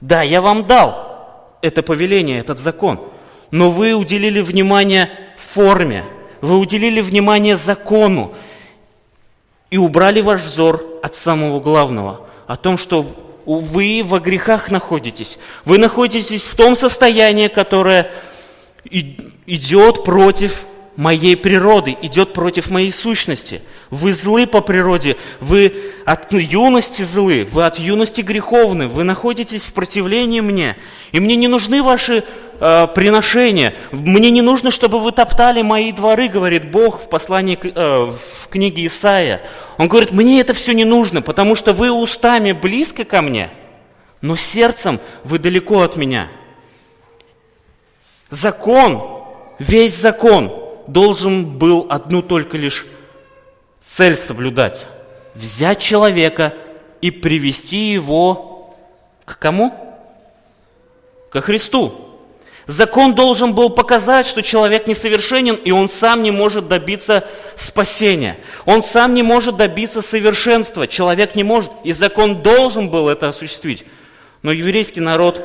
Да, 0.00 0.22
я 0.22 0.40
вам 0.40 0.66
дал, 0.66 1.58
это 1.60 1.82
повеление, 1.82 2.38
этот 2.38 2.58
закон. 2.58 3.00
Но 3.50 3.70
вы 3.70 3.94
уделили 3.94 4.40
внимание 4.40 5.10
форме, 5.36 6.04
вы 6.40 6.56
уделили 6.56 7.00
внимание 7.00 7.56
закону 7.56 8.32
и 9.70 9.76
убрали 9.76 10.20
ваш 10.20 10.40
взор 10.40 10.82
от 11.02 11.14
самого 11.14 11.60
главного, 11.60 12.26
о 12.46 12.56
том, 12.56 12.78
что 12.78 13.04
вы 13.58 14.02
во 14.04 14.20
грехах 14.20 14.70
находитесь. 14.70 15.38
Вы 15.64 15.78
находитесь 15.78 16.42
в 16.42 16.54
том 16.56 16.76
состоянии, 16.76 17.48
которое 17.48 18.10
идет 19.46 20.04
против 20.04 20.64
моей 20.96 21.36
природы, 21.36 21.96
идет 22.02 22.32
против 22.32 22.70
моей 22.70 22.92
сущности. 22.92 23.62
Вы 23.90 24.12
злы 24.12 24.46
по 24.46 24.60
природе, 24.60 25.16
вы 25.40 25.74
от 26.04 26.32
юности 26.32 27.02
злы, 27.02 27.48
вы 27.50 27.64
от 27.64 27.78
юности 27.78 28.20
греховны, 28.20 28.88
вы 28.88 29.04
находитесь 29.04 29.62
в 29.62 29.72
противлении 29.72 30.40
мне. 30.40 30.76
И 31.12 31.20
мне 31.20 31.36
не 31.36 31.48
нужны 31.48 31.82
ваши 31.82 32.24
э, 32.60 32.86
приношения, 32.94 33.74
мне 33.92 34.30
не 34.30 34.42
нужно, 34.42 34.70
чтобы 34.70 35.00
вы 35.00 35.12
топтали 35.12 35.62
мои 35.62 35.92
дворы, 35.92 36.28
говорит 36.28 36.70
Бог 36.70 37.00
в 37.00 37.08
послании, 37.08 37.58
э, 37.62 38.12
в 38.42 38.48
книге 38.48 38.86
Исаия. 38.86 39.40
Он 39.78 39.88
говорит, 39.88 40.12
мне 40.12 40.40
это 40.40 40.54
все 40.54 40.72
не 40.72 40.84
нужно, 40.84 41.22
потому 41.22 41.54
что 41.54 41.72
вы 41.72 41.90
устами 41.90 42.52
близко 42.52 43.04
ко 43.04 43.22
мне, 43.22 43.50
но 44.20 44.36
сердцем 44.36 45.00
вы 45.24 45.38
далеко 45.38 45.80
от 45.80 45.96
меня. 45.96 46.28
Закон, 48.28 49.24
весь 49.58 49.96
закон 49.96 50.59
должен 50.92 51.58
был 51.58 51.86
одну 51.88 52.22
только 52.22 52.56
лишь 52.56 52.86
цель 53.86 54.16
соблюдать. 54.16 54.86
Взять 55.34 55.80
человека 55.80 56.54
и 57.00 57.10
привести 57.10 57.90
его 57.90 58.74
к 59.24 59.38
кому? 59.38 59.72
Ко 61.30 61.40
Христу. 61.40 62.06
Закон 62.66 63.14
должен 63.14 63.54
был 63.54 63.70
показать, 63.70 64.26
что 64.26 64.42
человек 64.42 64.86
несовершенен, 64.86 65.56
и 65.56 65.72
он 65.72 65.88
сам 65.88 66.22
не 66.22 66.30
может 66.30 66.68
добиться 66.68 67.26
спасения. 67.56 68.38
Он 68.64 68.82
сам 68.82 69.14
не 69.14 69.22
может 69.22 69.56
добиться 69.56 70.02
совершенства. 70.02 70.86
Человек 70.86 71.34
не 71.34 71.42
может, 71.42 71.72
и 71.82 71.92
закон 71.92 72.42
должен 72.42 72.88
был 72.88 73.08
это 73.08 73.28
осуществить. 73.28 73.84
Но 74.42 74.52
еврейский 74.52 75.00
народ 75.00 75.44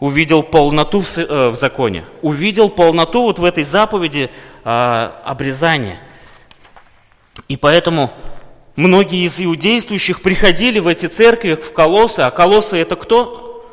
увидел 0.00 0.42
полноту 0.42 1.02
в, 1.02 1.16
э, 1.16 1.52
законе, 1.52 2.04
увидел 2.22 2.70
полноту 2.70 3.22
вот 3.22 3.38
в 3.38 3.44
этой 3.44 3.62
заповеди 3.62 4.30
обрезания. 4.64 5.98
И 7.48 7.56
поэтому 7.56 8.12
многие 8.76 9.26
из 9.26 9.40
иудействующих 9.40 10.22
приходили 10.22 10.78
в 10.78 10.86
эти 10.86 11.06
церкви, 11.06 11.54
в 11.54 11.72
колоссы, 11.72 12.20
а 12.20 12.30
колоссы 12.30 12.76
это 12.76 12.96
кто? 12.96 13.70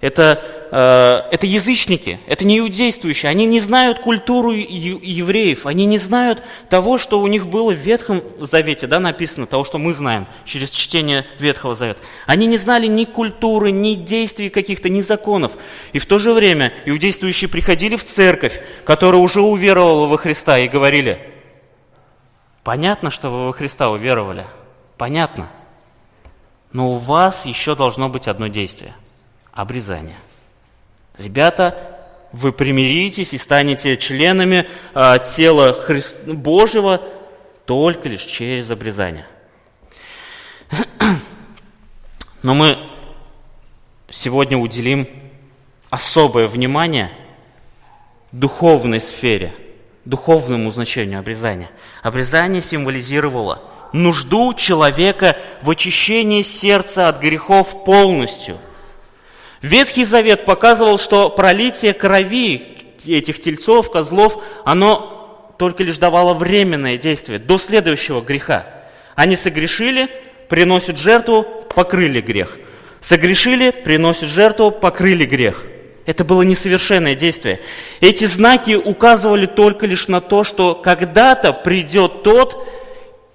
Это 0.00 0.61
это 0.72 1.46
язычники, 1.46 2.18
это 2.26 2.46
не 2.46 2.58
иудействующие, 2.58 3.28
они 3.28 3.44
не 3.44 3.60
знают 3.60 3.98
культуру 3.98 4.52
евреев, 4.52 5.66
они 5.66 5.84
не 5.84 5.98
знают 5.98 6.42
того, 6.70 6.96
что 6.96 7.20
у 7.20 7.26
них 7.26 7.46
было 7.46 7.74
в 7.74 7.76
Ветхом 7.76 8.22
Завете, 8.40 8.86
да, 8.86 8.98
написано, 8.98 9.46
того, 9.46 9.64
что 9.64 9.76
мы 9.76 9.92
знаем 9.92 10.26
через 10.46 10.70
чтение 10.70 11.26
Ветхого 11.38 11.74
Завета. 11.74 12.00
Они 12.24 12.46
не 12.46 12.56
знали 12.56 12.86
ни 12.86 13.04
культуры, 13.04 13.70
ни 13.70 13.92
действий 13.92 14.48
каких-то, 14.48 14.88
ни 14.88 15.02
законов. 15.02 15.52
И 15.92 15.98
в 15.98 16.06
то 16.06 16.18
же 16.18 16.32
время 16.32 16.72
иудействующие 16.86 17.50
приходили 17.50 17.96
в 17.96 18.04
церковь, 18.06 18.58
которая 18.86 19.20
уже 19.20 19.42
уверовала 19.42 20.06
во 20.06 20.16
Христа, 20.16 20.58
и 20.58 20.68
говорили, 20.68 21.20
понятно, 22.64 23.10
что 23.10 23.28
вы 23.28 23.46
во 23.48 23.52
Христа 23.52 23.90
уверовали, 23.90 24.46
понятно, 24.96 25.50
но 26.72 26.92
у 26.92 26.96
вас 26.96 27.44
еще 27.44 27.74
должно 27.74 28.08
быть 28.08 28.26
одно 28.26 28.46
действие– 28.46 28.94
обрезание– 29.52 30.16
Ребята, 31.18 31.92
вы 32.32 32.52
примиритесь 32.52 33.34
и 33.34 33.38
станете 33.38 33.96
членами 33.96 34.68
а, 34.94 35.18
тела 35.18 35.74
Христ... 35.74 36.24
Божьего 36.24 37.02
только 37.66 38.08
лишь 38.08 38.24
через 38.24 38.70
обрезание. 38.70 39.26
Но 42.42 42.54
мы 42.54 42.78
сегодня 44.10 44.56
уделим 44.56 45.06
особое 45.90 46.48
внимание 46.48 47.12
духовной 48.32 49.00
сфере, 49.00 49.54
духовному 50.06 50.70
значению 50.70 51.18
обрезания. 51.18 51.70
Обрезание 52.02 52.62
символизировало 52.62 53.62
нужду 53.92 54.54
человека 54.54 55.36
в 55.60 55.68
очищении 55.68 56.40
сердца 56.40 57.08
от 57.08 57.20
грехов 57.20 57.84
полностью– 57.84 58.56
Ветхий 59.62 60.04
Завет 60.04 60.44
показывал, 60.44 60.98
что 60.98 61.30
пролитие 61.30 61.94
крови 61.94 62.76
этих 63.06 63.40
тельцов, 63.40 63.90
козлов, 63.90 64.42
оно 64.64 65.54
только 65.58 65.84
лишь 65.84 65.98
давало 65.98 66.34
временное 66.34 66.96
действие 66.96 67.38
до 67.38 67.58
следующего 67.58 68.20
греха. 68.20 68.66
Они 69.14 69.36
согрешили, 69.36 70.08
приносят 70.48 70.98
жертву, 70.98 71.46
покрыли 71.74 72.20
грех. 72.20 72.58
Согрешили, 73.00 73.70
приносят 73.70 74.28
жертву, 74.28 74.72
покрыли 74.72 75.24
грех. 75.24 75.64
Это 76.06 76.24
было 76.24 76.42
несовершенное 76.42 77.14
действие. 77.14 77.60
Эти 78.00 78.24
знаки 78.24 78.74
указывали 78.74 79.46
только 79.46 79.86
лишь 79.86 80.08
на 80.08 80.20
то, 80.20 80.42
что 80.42 80.74
когда-то 80.74 81.52
придет 81.52 82.24
тот 82.24 82.68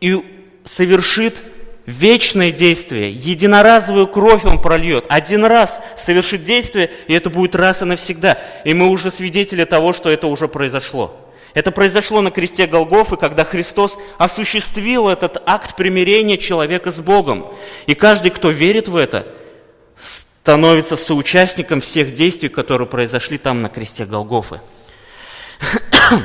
и 0.02 0.22
совершит 0.66 1.42
вечное 1.88 2.52
действие, 2.52 3.12
единоразовую 3.12 4.06
кровь 4.08 4.46
Он 4.46 4.62
прольет. 4.62 5.06
Один 5.10 5.44
раз 5.46 5.82
совершит 5.98 6.44
действие, 6.44 6.92
и 7.08 7.14
это 7.14 7.32
будет 7.32 7.56
раз 7.56 7.82
и 7.82 7.86
навсегда. 7.86 8.38
И 8.66 8.76
мы 8.76 8.90
уже 8.90 9.10
свидетели 9.10 9.64
того, 9.64 9.94
что 9.94 10.12
это 10.12 10.28
уже 10.28 10.48
произошло. 10.48 11.20
Это 11.56 11.72
произошло 11.72 12.22
на 12.22 12.30
кресте 12.30 12.68
Голгофы, 12.68 13.16
когда 13.18 13.44
Христос 13.44 13.98
осуществил 14.20 15.08
этот 15.08 15.42
акт 15.48 15.76
примирения 15.76 16.38
человека 16.38 16.92
с 16.92 17.00
Богом. 17.00 17.48
И 17.88 17.96
каждый, 17.96 18.30
кто 18.30 18.52
верит 18.52 18.88
в 18.90 18.96
это, 18.96 19.26
становится 20.00 20.96
соучастником 20.98 21.82
всех 21.82 22.14
действий, 22.14 22.50
которые 22.50 22.88
произошли 22.88 23.40
там 23.40 23.64
на 23.64 23.70
кресте 23.70 24.06
Голгофы. 24.06 24.62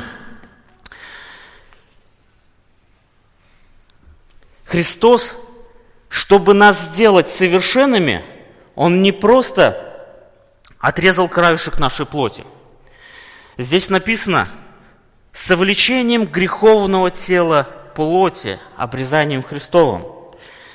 Христос, 4.65 5.37
чтобы 6.13 6.53
нас 6.53 6.79
сделать 6.79 7.27
совершенными, 7.27 8.23
Он 8.75 9.01
не 9.01 9.11
просто 9.11 10.13
отрезал 10.77 11.27
краешек 11.27 11.79
нашей 11.79 12.05
плоти. 12.05 12.43
Здесь 13.57 13.89
написано, 13.89 14.47
совлечением 15.31 16.25
греховного 16.25 17.09
тела 17.09 17.67
плоти, 17.95 18.59
обрезанием 18.77 19.41
Христовым. 19.41 20.05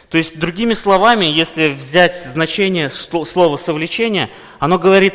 То 0.09 0.18
есть, 0.18 0.40
другими 0.40 0.73
словами, 0.73 1.26
если 1.26 1.68
взять 1.68 2.16
значение 2.16 2.90
слова 2.90 3.57
«совлечение», 3.57 4.30
оно 4.59 4.76
говорит 4.76 5.14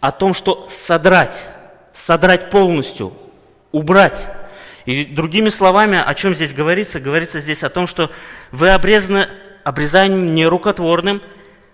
о 0.00 0.10
том, 0.10 0.32
что 0.32 0.70
содрать, 0.74 1.44
содрать 1.92 2.48
полностью, 2.48 3.12
убрать. 3.72 4.26
И 4.86 5.04
другими 5.04 5.50
словами, 5.50 6.02
о 6.02 6.14
чем 6.14 6.34
здесь 6.34 6.54
говорится? 6.54 6.98
Говорится 6.98 7.40
здесь 7.40 7.62
о 7.62 7.68
том, 7.68 7.86
что 7.86 8.10
вы 8.52 8.70
обрезаны 8.70 9.28
обрезанием 9.64 10.34
нерукотворным, 10.34 11.22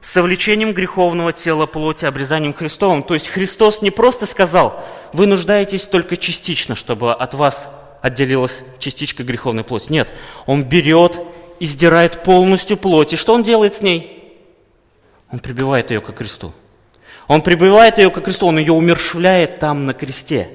совлечением 0.00 0.72
греховного 0.72 1.32
тела 1.32 1.66
плоти, 1.66 2.04
обрезанием 2.04 2.54
Христовым. 2.54 3.02
То 3.02 3.14
есть 3.14 3.28
Христос 3.28 3.82
не 3.82 3.90
просто 3.90 4.26
сказал, 4.26 4.84
вы 5.12 5.26
нуждаетесь 5.26 5.84
только 5.86 6.16
частично, 6.16 6.74
чтобы 6.74 7.12
от 7.12 7.34
вас 7.34 7.68
отделилась 8.02 8.62
частичка 8.78 9.24
греховной 9.24 9.64
плоти. 9.64 9.90
Нет, 9.90 10.12
Он 10.46 10.62
берет 10.62 11.18
и 11.58 11.66
сдирает 11.66 12.22
полностью 12.22 12.76
плоть. 12.76 13.12
И 13.12 13.16
что 13.16 13.34
он 13.34 13.42
делает 13.42 13.74
с 13.74 13.82
ней? 13.82 14.34
Он 15.30 15.38
прибивает 15.38 15.90
ее 15.90 16.00
к 16.00 16.12
кресту. 16.12 16.54
Он 17.26 17.42
прибивает 17.42 17.98
ее 17.98 18.10
к 18.10 18.20
кресту, 18.20 18.46
он 18.46 18.58
ее 18.58 18.72
умершвляет 18.72 19.58
там 19.58 19.84
на 19.86 19.94
кресте. 19.94 20.50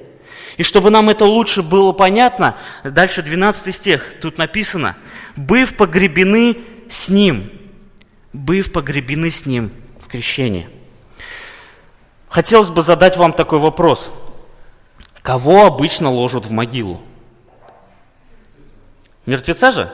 И 0.57 0.63
чтобы 0.63 0.89
нам 0.89 1.09
это 1.09 1.25
лучше 1.25 1.63
было 1.63 1.91
понятно, 1.91 2.55
дальше 2.83 3.21
12 3.21 3.75
стих, 3.75 4.15
тут 4.21 4.37
написано, 4.37 4.95
«Быв 5.35 5.75
погребены 5.75 6.57
с 6.91 7.09
Ним». 7.09 7.49
Быв 8.33 8.71
погребены 8.71 9.31
с 9.31 9.45
Ним 9.45 9.71
в 9.99 10.07
крещении. 10.07 10.69
Хотелось 12.29 12.69
бы 12.69 12.81
задать 12.81 13.17
вам 13.17 13.33
такой 13.33 13.59
вопрос. 13.59 14.09
Кого 15.21 15.65
обычно 15.65 16.09
ложат 16.09 16.45
в 16.45 16.51
могилу? 16.51 17.01
Мертвеца 19.25 19.71
же? 19.71 19.91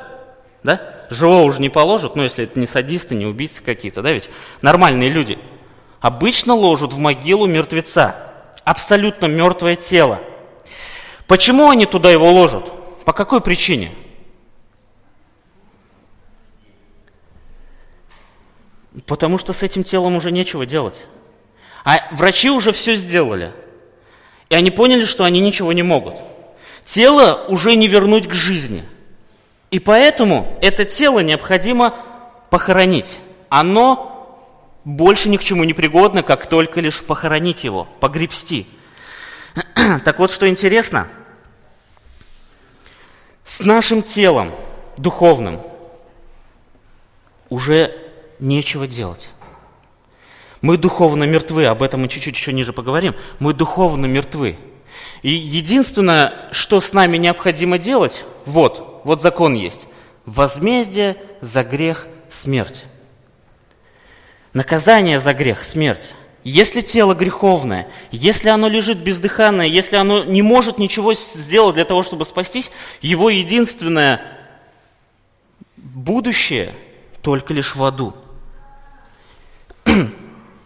Да? 0.61 0.97
живого 1.09 1.43
уже 1.43 1.61
не 1.61 1.69
положат, 1.69 2.15
ну, 2.15 2.23
если 2.23 2.43
это 2.43 2.59
не 2.59 2.67
садисты, 2.67 3.15
не 3.15 3.25
убийцы 3.25 3.63
какие-то, 3.63 4.01
да, 4.01 4.11
ведь 4.11 4.29
нормальные 4.61 5.09
люди. 5.09 5.37
Обычно 5.99 6.53
ложат 6.53 6.93
в 6.93 6.97
могилу 6.97 7.47
мертвеца, 7.47 8.15
абсолютно 8.63 9.25
мертвое 9.25 9.75
тело. 9.75 10.19
Почему 11.27 11.69
они 11.69 11.85
туда 11.85 12.11
его 12.11 12.31
ложат? 12.31 12.65
По 13.03 13.13
какой 13.13 13.41
причине? 13.41 13.91
Потому 19.05 19.37
что 19.37 19.53
с 19.53 19.63
этим 19.63 19.83
телом 19.83 20.15
уже 20.15 20.31
нечего 20.31 20.65
делать. 20.65 21.05
А 21.83 21.99
врачи 22.11 22.49
уже 22.49 22.71
все 22.71 22.95
сделали. 22.95 23.53
И 24.49 24.55
они 24.55 24.71
поняли, 24.71 25.05
что 25.05 25.23
они 25.23 25.39
ничего 25.39 25.73
не 25.73 25.83
могут. 25.83 26.15
Тело 26.85 27.45
уже 27.47 27.75
не 27.75 27.87
вернуть 27.87 28.27
к 28.27 28.33
жизни– 28.33 28.83
и 29.69 29.79
поэтому 29.79 30.57
это 30.61 30.85
тело 30.85 31.19
необходимо 31.19 31.93
похоронить. 32.49 33.17
Оно 33.49 34.13
больше 34.85 35.27
ни 35.27 35.37
к 35.37 35.43
чему 35.43 35.65
не 35.65 35.73
пригодно, 35.73 36.23
как 36.23 36.47
только 36.47 36.79
лишь 36.79 37.03
похоронить 37.03 37.63
его, 37.63 37.87
погребсти. 37.99 38.67
Так 40.03 40.19
вот, 40.19 40.31
что 40.31 40.47
интересно, 40.47 41.07
с 43.43 43.59
нашим 43.61 44.01
телом 44.01 44.53
духовным 44.97 45.61
уже 47.49 48.06
нечего 48.39 48.87
делать. 48.87 49.29
Мы 50.61 50.77
духовно 50.77 51.23
мертвы, 51.23 51.65
об 51.65 51.83
этом 51.83 52.01
мы 52.01 52.07
чуть-чуть 52.07 52.35
еще 52.35 52.51
ниже 52.51 52.73
поговорим. 52.73 53.15
Мы 53.39 53.53
духовно 53.53 54.05
мертвы. 54.05 54.57
И 55.21 55.31
единственное, 55.31 56.49
что 56.51 56.81
с 56.81 56.93
нами 56.93 57.17
необходимо 57.17 57.77
делать, 57.77 58.25
вот, 58.45 59.01
вот 59.03 59.21
закон 59.21 59.53
есть. 59.53 59.85
Возмездие 60.25 61.17
за 61.41 61.63
грех– 61.63 62.07
смерть. 62.31 62.85
Наказание 64.53 65.19
за 65.19 65.33
грех– 65.33 65.63
смерть. 65.65 66.13
Если 66.43 66.81
тело 66.81 67.13
греховное, 67.13 67.89
если 68.09 68.49
оно 68.49 68.69
лежит 68.69 68.99
бездыханное, 68.99 69.67
если 69.67 69.97
оно 69.97 70.23
не 70.23 70.41
может 70.41 70.79
ничего 70.79 71.13
сделать 71.13 71.75
для 71.75 71.83
того, 71.83 72.03
чтобы 72.03 72.25
спастись, 72.25 72.71
его 73.01 73.29
единственное 73.29 74.21
будущее 75.75 76.73
только 77.21 77.53
лишь 77.53 77.75
в 77.75 77.83
аду. 77.83 78.15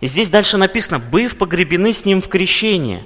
И 0.01 0.07
здесь 0.07 0.29
дальше 0.29 0.57
написано, 0.57 0.99
«быв 0.99 1.37
погребены 1.37 1.93
с 1.93 2.05
ним 2.05 2.21
в 2.21 2.27
крещение». 2.27 3.05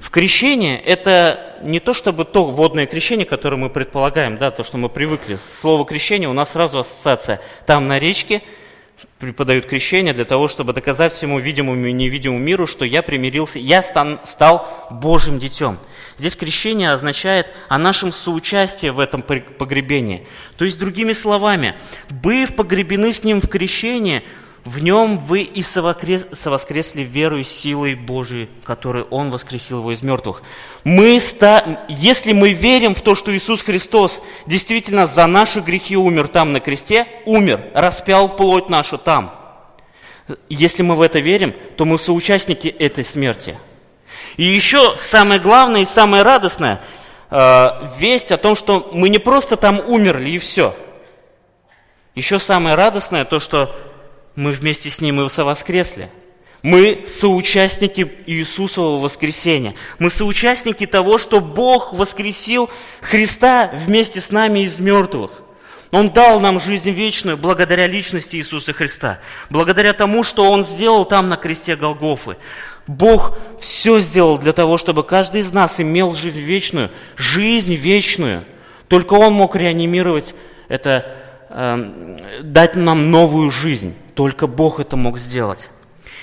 В 0.00 0.10
крещении 0.10 0.76
это 0.76 1.58
не 1.62 1.78
то 1.78 1.94
чтобы 1.94 2.24
то 2.24 2.46
водное 2.46 2.86
крещение, 2.86 3.24
которое 3.24 3.56
мы 3.56 3.70
предполагаем, 3.70 4.36
да, 4.36 4.50
то, 4.50 4.64
что 4.64 4.76
мы 4.76 4.88
привыкли. 4.88 5.36
Слово 5.36 5.86
крещение 5.86 6.28
у 6.28 6.32
нас 6.32 6.52
сразу 6.52 6.80
ассоциация. 6.80 7.40
Там 7.66 7.86
на 7.86 8.00
речке 8.00 8.42
преподают 9.20 9.66
крещение 9.66 10.12
для 10.12 10.24
того, 10.24 10.48
чтобы 10.48 10.72
доказать 10.72 11.12
всему 11.12 11.38
видимому 11.38 11.86
и 11.86 11.92
невидимому 11.92 12.40
миру, 12.40 12.66
что 12.66 12.84
я 12.84 13.02
примирился, 13.02 13.60
я 13.60 13.80
стан, 13.82 14.18
стал 14.24 14.68
Божьим 14.90 15.38
детем. 15.38 15.78
Здесь 16.18 16.34
крещение 16.34 16.90
означает 16.90 17.52
о 17.68 17.78
нашем 17.78 18.12
соучастии 18.12 18.88
в 18.88 18.98
этом 18.98 19.22
погребении. 19.22 20.26
То 20.56 20.64
есть, 20.64 20.80
другими 20.80 21.12
словами, 21.12 21.78
быв 22.10 22.56
погребены 22.56 23.12
с 23.12 23.22
Ним 23.22 23.40
в 23.40 23.48
крещении, 23.48 24.22
в 24.64 24.78
нем 24.78 25.18
вы 25.18 25.42
и 25.42 25.62
совоскресли 25.62 27.02
веру 27.02 27.38
и 27.38 27.42
силой 27.42 27.96
Божией, 27.96 28.48
которой 28.64 29.02
Он 29.04 29.30
воскресил 29.30 29.80
его 29.80 29.90
из 29.92 30.02
мертвых. 30.02 30.42
Мы 30.84 31.18
ста... 31.18 31.84
Если 31.88 32.32
мы 32.32 32.52
верим 32.52 32.94
в 32.94 33.02
то, 33.02 33.16
что 33.16 33.34
Иисус 33.36 33.62
Христос 33.62 34.20
действительно 34.46 35.08
за 35.08 35.26
наши 35.26 35.60
грехи 35.60 35.96
умер 35.96 36.28
там 36.28 36.52
на 36.52 36.60
кресте, 36.60 37.08
умер, 37.26 37.70
распял 37.74 38.36
плоть 38.36 38.68
нашу 38.68 38.98
там. 38.98 39.34
Если 40.48 40.84
мы 40.84 40.94
в 40.94 41.02
это 41.02 41.18
верим, 41.18 41.54
то 41.76 41.84
мы 41.84 41.98
соучастники 41.98 42.68
этой 42.68 43.04
смерти. 43.04 43.58
И 44.36 44.44
еще 44.44 44.96
самое 44.96 45.40
главное 45.40 45.80
и 45.80 45.86
самое 45.86 46.22
радостное 46.22 46.80
э, 47.30 47.68
весть 47.98 48.30
о 48.30 48.38
том, 48.38 48.54
что 48.54 48.90
мы 48.92 49.08
не 49.08 49.18
просто 49.18 49.56
там 49.56 49.80
умерли 49.80 50.30
и 50.30 50.38
все. 50.38 50.76
Еще 52.14 52.38
самое 52.38 52.76
радостное 52.76 53.24
то, 53.24 53.40
что 53.40 53.74
мы 54.34 54.52
вместе 54.52 54.90
с 54.90 55.00
Ним 55.00 55.20
и 55.20 55.28
воскресли. 55.28 56.10
Мы 56.62 57.04
соучастники 57.08 58.12
Иисусового 58.26 59.00
воскресения. 59.00 59.74
Мы 59.98 60.10
соучастники 60.10 60.86
того, 60.86 61.18
что 61.18 61.40
Бог 61.40 61.92
воскресил 61.92 62.70
Христа 63.00 63.70
вместе 63.74 64.20
с 64.20 64.30
нами 64.30 64.60
из 64.60 64.78
мертвых. 64.78 65.42
Он 65.90 66.08
дал 66.08 66.40
нам 66.40 66.58
жизнь 66.58 66.88
вечную 66.90 67.36
благодаря 67.36 67.86
личности 67.86 68.36
Иисуса 68.36 68.72
Христа, 68.72 69.18
благодаря 69.50 69.92
тому, 69.92 70.22
что 70.22 70.50
Он 70.50 70.64
сделал 70.64 71.04
там 71.04 71.28
на 71.28 71.36
кресте 71.36 71.76
Голгофы. 71.76 72.36
Бог 72.86 73.36
все 73.60 73.98
сделал 73.98 74.38
для 74.38 74.52
того, 74.54 74.78
чтобы 74.78 75.02
каждый 75.02 75.42
из 75.42 75.52
нас 75.52 75.80
имел 75.80 76.14
жизнь 76.14 76.40
вечную, 76.40 76.90
жизнь 77.16 77.74
вечную. 77.74 78.44
Только 78.88 79.14
Он 79.14 79.34
мог 79.34 79.54
реанимировать 79.54 80.34
это, 80.68 81.12
э, 81.50 82.40
дать 82.42 82.74
нам 82.74 83.10
новую 83.10 83.50
жизнь. 83.50 83.94
Только 84.14 84.46
Бог 84.46 84.80
это 84.80 84.96
мог 84.96 85.18
сделать. 85.18 85.70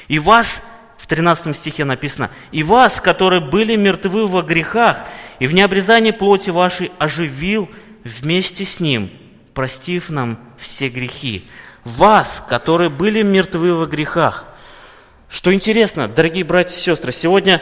И 0.08 0.20
вас, 0.20 0.64
в 0.98 1.08
13 1.08 1.56
стихе 1.56 1.86
написано, 1.86 2.30
и 2.52 2.64
вас, 2.64 3.02
которые 3.02 3.42
были 3.42 3.76
мертвы 3.76 4.28
во 4.28 4.42
грехах, 4.42 5.06
и 5.40 5.48
в 5.48 5.54
необрезании 5.54 6.12
плоти 6.12 6.50
вашей 6.50 6.92
оживил 7.00 7.70
вместе 8.04 8.66
с 8.66 8.80
Ним, 8.80 9.12
простив 9.54 10.10
нам 10.10 10.40
все 10.58 10.90
грехи. 10.90 11.48
Вас, 11.84 12.44
которые 12.48 12.90
были 12.90 13.22
мертвы 13.22 13.74
во 13.74 13.86
грехах. 13.86 14.46
Что 15.30 15.54
интересно, 15.54 16.08
дорогие 16.08 16.44
братья 16.44 16.76
и 16.76 16.80
сестры, 16.80 17.12
сегодня 17.12 17.62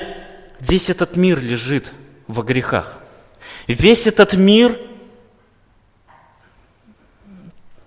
весь 0.60 0.90
этот 0.90 1.16
мир 1.16 1.40
лежит 1.40 1.94
во 2.28 2.44
грехах. 2.44 2.98
Весь 3.68 4.08
этот 4.08 4.34
мир 4.34 4.78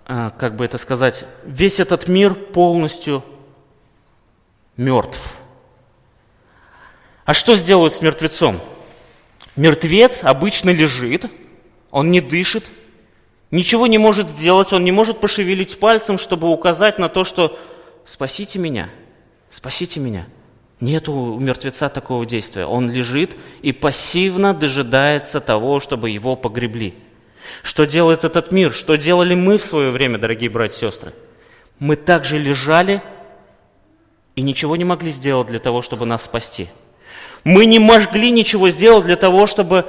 как 0.37 0.55
бы 0.55 0.65
это 0.65 0.77
сказать, 0.77 1.25
весь 1.45 1.79
этот 1.79 2.07
мир 2.07 2.33
полностью 2.33 3.23
мертв. 4.75 5.33
А 7.23 7.33
что 7.33 7.55
сделают 7.55 7.93
с 7.93 8.01
мертвецом? 8.01 8.61
Мертвец 9.55 10.23
обычно 10.23 10.69
лежит, 10.71 11.31
он 11.91 12.11
не 12.11 12.19
дышит, 12.19 12.65
ничего 13.51 13.87
не 13.87 13.97
может 13.97 14.27
сделать, 14.27 14.73
он 14.73 14.83
не 14.83 14.91
может 14.91 15.19
пошевелить 15.19 15.79
пальцем, 15.79 16.17
чтобы 16.17 16.49
указать 16.49 16.99
на 16.99 17.07
то, 17.07 17.23
что 17.23 17.57
«спасите 18.05 18.59
меня, 18.59 18.89
спасите 19.49 19.99
меня». 19.99 20.27
Нет 20.81 21.07
у 21.07 21.39
мертвеца 21.39 21.89
такого 21.89 22.25
действия. 22.25 22.65
Он 22.65 22.89
лежит 22.89 23.37
и 23.61 23.71
пассивно 23.71 24.53
дожидается 24.55 25.39
того, 25.39 25.79
чтобы 25.79 26.09
его 26.09 26.35
погребли. 26.35 26.95
Что 27.63 27.85
делает 27.85 28.23
этот 28.23 28.51
мир? 28.51 28.73
Что 28.73 28.95
делали 28.95 29.35
мы 29.35 29.57
в 29.57 29.63
свое 29.63 29.91
время, 29.91 30.17
дорогие 30.17 30.49
братья 30.49 30.87
и 30.87 30.91
сестры? 30.91 31.13
Мы 31.79 31.95
также 31.95 32.37
лежали 32.37 33.01
и 34.35 34.41
ничего 34.41 34.75
не 34.75 34.83
могли 34.83 35.11
сделать 35.11 35.47
для 35.47 35.59
того, 35.59 35.81
чтобы 35.81 36.05
нас 36.05 36.23
спасти. 36.23 36.69
Мы 37.43 37.65
не 37.65 37.79
могли 37.79 38.31
ничего 38.31 38.69
сделать 38.69 39.05
для 39.05 39.15
того, 39.15 39.47
чтобы 39.47 39.85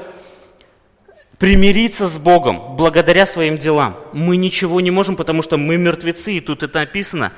примириться 1.39 2.07
с 2.07 2.19
Богом 2.19 2.77
благодаря 2.77 3.27
своим 3.27 3.59
делам. 3.59 3.99
Мы 4.13 4.37
ничего 4.37 4.81
не 4.81 4.91
можем, 4.91 5.17
потому 5.17 5.43
что 5.43 5.59
мы 5.59 5.77
мертвецы, 5.77 6.35
и 6.35 6.41
тут 6.41 6.63
это 6.63 6.81
написано. 6.81 7.33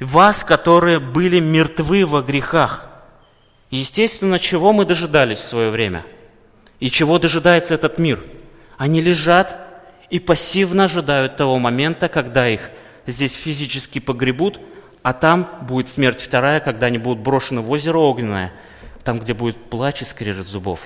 Вас, 0.00 0.44
которые 0.44 0.98
были 0.98 1.40
мертвы 1.40 2.06
во 2.06 2.22
грехах. 2.22 2.88
естественно, 3.70 4.38
чего 4.38 4.72
мы 4.72 4.86
дожидались 4.86 5.38
в 5.38 5.48
свое 5.48 5.70
время? 5.70 6.04
И 6.80 6.90
чего 6.90 7.18
дожидается 7.18 7.74
этот 7.74 7.98
мир? 7.98 8.20
Они 8.80 9.02
лежат 9.02 9.58
и 10.08 10.18
пассивно 10.18 10.84
ожидают 10.84 11.36
того 11.36 11.58
момента, 11.58 12.08
когда 12.08 12.48
их 12.48 12.70
здесь 13.06 13.34
физически 13.34 13.98
погребут, 13.98 14.58
а 15.02 15.12
там 15.12 15.46
будет 15.60 15.90
смерть 15.90 16.22
вторая, 16.22 16.60
когда 16.60 16.86
они 16.86 16.96
будут 16.96 17.22
брошены 17.22 17.60
в 17.60 17.70
озеро 17.70 17.98
огненное, 17.98 18.54
там, 19.04 19.18
где 19.18 19.34
будет 19.34 19.58
плач 19.68 20.00
и 20.00 20.06
скрежет 20.06 20.46
зубов. 20.46 20.80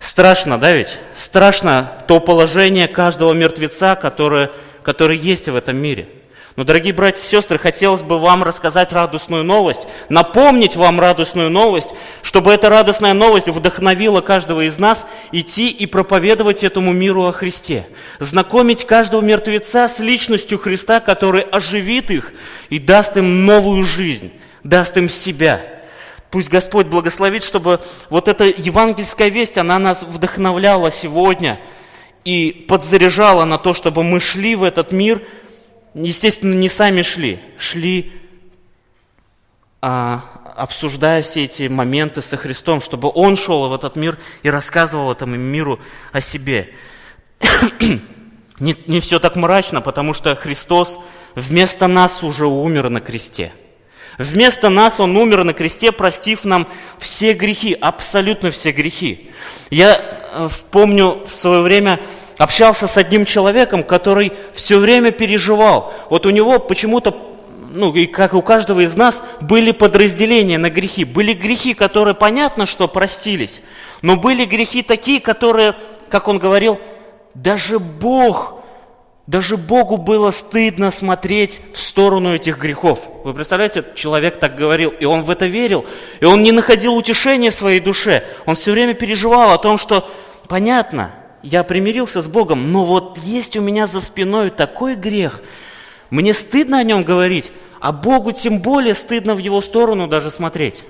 Страшно, 0.00 0.58
да 0.58 0.72
ведь? 0.72 0.98
Страшно 1.16 1.92
то 2.08 2.18
положение 2.18 2.88
каждого 2.88 3.32
мертвеца, 3.34 3.94
которое, 3.94 4.50
которое 4.82 5.16
есть 5.16 5.48
в 5.48 5.54
этом 5.54 5.76
мире– 5.76 6.08
но, 6.56 6.62
дорогие 6.62 6.92
братья 6.92 7.20
и 7.20 7.26
сестры, 7.26 7.58
хотелось 7.58 8.02
бы 8.02 8.16
вам 8.16 8.44
рассказать 8.44 8.92
радостную 8.92 9.42
новость, 9.42 9.88
напомнить 10.08 10.76
вам 10.76 11.00
радостную 11.00 11.50
новость, 11.50 11.88
чтобы 12.22 12.52
эта 12.52 12.68
радостная 12.68 13.12
новость 13.12 13.48
вдохновила 13.48 14.20
каждого 14.20 14.64
из 14.64 14.78
нас 14.78 15.04
идти 15.32 15.68
и 15.68 15.86
проповедовать 15.86 16.62
этому 16.62 16.92
миру 16.92 17.24
о 17.24 17.32
Христе, 17.32 17.88
знакомить 18.20 18.86
каждого 18.86 19.20
мертвеца 19.20 19.88
с 19.88 19.98
личностью 19.98 20.60
Христа, 20.60 21.00
который 21.00 21.42
оживит 21.42 22.12
их 22.12 22.32
и 22.70 22.78
даст 22.78 23.16
им 23.16 23.46
новую 23.46 23.82
жизнь, 23.82 24.30
даст 24.62 24.96
им 24.96 25.08
себя. 25.08 25.60
Пусть 26.30 26.50
Господь 26.50 26.86
благословит, 26.86 27.42
чтобы 27.42 27.80
вот 28.10 28.28
эта 28.28 28.44
евангельская 28.44 29.28
весть, 29.28 29.58
она 29.58 29.80
нас 29.80 30.04
вдохновляла 30.04 30.92
сегодня 30.92 31.58
и 32.24 32.64
подзаряжала 32.68 33.44
на 33.44 33.58
то, 33.58 33.74
чтобы 33.74 34.04
мы 34.04 34.20
шли 34.20 34.54
в 34.54 34.62
этот 34.62 34.92
мир– 34.92 35.20
естественно, 35.94 36.54
не 36.54 36.68
сами 36.68 37.02
шли, 37.02 37.40
шли, 37.58 38.12
а, 39.80 40.24
обсуждая 40.56 41.22
все 41.22 41.44
эти 41.44 41.68
моменты 41.68 42.22
со 42.22 42.36
Христом, 42.36 42.80
чтобы 42.80 43.10
Он 43.14 43.36
шел 43.36 43.68
в 43.68 43.74
этот 43.74 43.96
мир 43.96 44.18
и 44.42 44.50
рассказывал 44.50 45.12
этому 45.12 45.36
миру 45.36 45.80
о 46.12 46.20
себе. 46.20 46.70
не, 48.60 48.76
не 48.86 49.00
все 49.00 49.18
так 49.18 49.36
мрачно, 49.36 49.80
потому 49.80 50.14
что 50.14 50.34
Христос 50.34 50.98
вместо 51.34 51.86
нас 51.86 52.22
уже 52.22 52.46
умер 52.46 52.88
на 52.88 53.00
кресте. 53.00 53.52
Вместо 54.16 54.68
нас 54.68 55.00
Он 55.00 55.16
умер 55.16 55.44
на 55.44 55.52
кресте, 55.52 55.92
простив 55.92 56.44
нам 56.44 56.68
все 56.98 57.34
грехи, 57.34 57.74
абсолютно 57.74 58.50
все 58.50 58.70
грехи. 58.70 59.30
Я 59.70 59.96
э, 59.96 60.48
помню 60.70 61.24
в 61.24 61.30
свое 61.30 61.62
время 61.62 62.00
общался 62.38 62.86
с 62.86 62.96
одним 62.96 63.24
человеком, 63.24 63.82
который 63.82 64.32
все 64.52 64.78
время 64.78 65.10
переживал. 65.10 65.92
Вот 66.10 66.26
у 66.26 66.30
него 66.30 66.58
почему-то 66.58 67.34
ну, 67.74 67.92
и 67.92 68.06
как 68.06 68.34
у 68.34 68.42
каждого 68.42 68.80
из 68.80 68.94
нас, 68.94 69.20
были 69.40 69.72
подразделения 69.72 70.58
на 70.58 70.70
грехи. 70.70 71.04
Были 71.04 71.32
грехи, 71.32 71.74
которые 71.74 72.14
понятно, 72.14 72.66
что 72.66 72.86
простились, 72.86 73.62
но 74.00 74.16
были 74.16 74.44
грехи 74.44 74.82
такие, 74.82 75.20
которые, 75.20 75.74
как 76.08 76.28
он 76.28 76.38
говорил, 76.38 76.78
даже 77.34 77.80
Бог, 77.80 78.62
даже 79.26 79.56
Богу 79.56 79.96
было 79.96 80.30
стыдно 80.30 80.92
смотреть 80.92 81.60
в 81.72 81.80
сторону 81.80 82.34
этих 82.34 82.58
грехов. 82.58 83.00
Вы 83.24 83.34
представляете, 83.34 83.84
человек 83.96 84.38
так 84.38 84.54
говорил, 84.54 84.90
и 84.90 85.04
он 85.04 85.22
в 85.22 85.30
это 85.30 85.46
верил, 85.46 85.84
и 86.20 86.26
он 86.26 86.44
не 86.44 86.52
находил 86.52 86.94
утешения 86.94 87.50
своей 87.50 87.80
душе. 87.80 88.22
Он 88.46 88.54
все 88.54 88.70
время 88.70 88.94
переживал 88.94 89.52
о 89.52 89.58
том, 89.58 89.78
что 89.78 90.08
понятно, 90.46 91.12
я 91.44 91.62
примирился 91.62 92.22
с 92.22 92.26
Богом, 92.26 92.72
но 92.72 92.84
вот 92.84 93.18
есть 93.18 93.56
у 93.56 93.60
меня 93.60 93.86
за 93.86 94.00
спиной 94.00 94.50
такой 94.50 94.96
грех. 94.96 95.42
Мне 96.08 96.32
стыдно 96.32 96.78
о 96.78 96.82
нем 96.82 97.02
говорить, 97.02 97.52
а 97.80 97.92
Богу 97.92 98.32
тем 98.32 98.60
более 98.60 98.94
стыдно 98.94 99.34
в 99.34 99.38
его 99.38 99.60
сторону 99.60 100.08
даже 100.08 100.30
смотреть. 100.30 100.84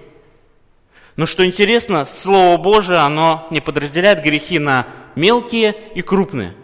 Но 1.17 1.27
что 1.27 1.45
интересно, 1.45 2.07
Слово 2.07 2.57
Божие, 2.57 2.99
оно 2.99 3.47
не 3.51 3.61
подразделяет 3.61 4.23
грехи 4.23 4.59
на 4.59 4.87
мелкие 5.17 5.75
и 5.95 6.03
крупные. 6.03 6.55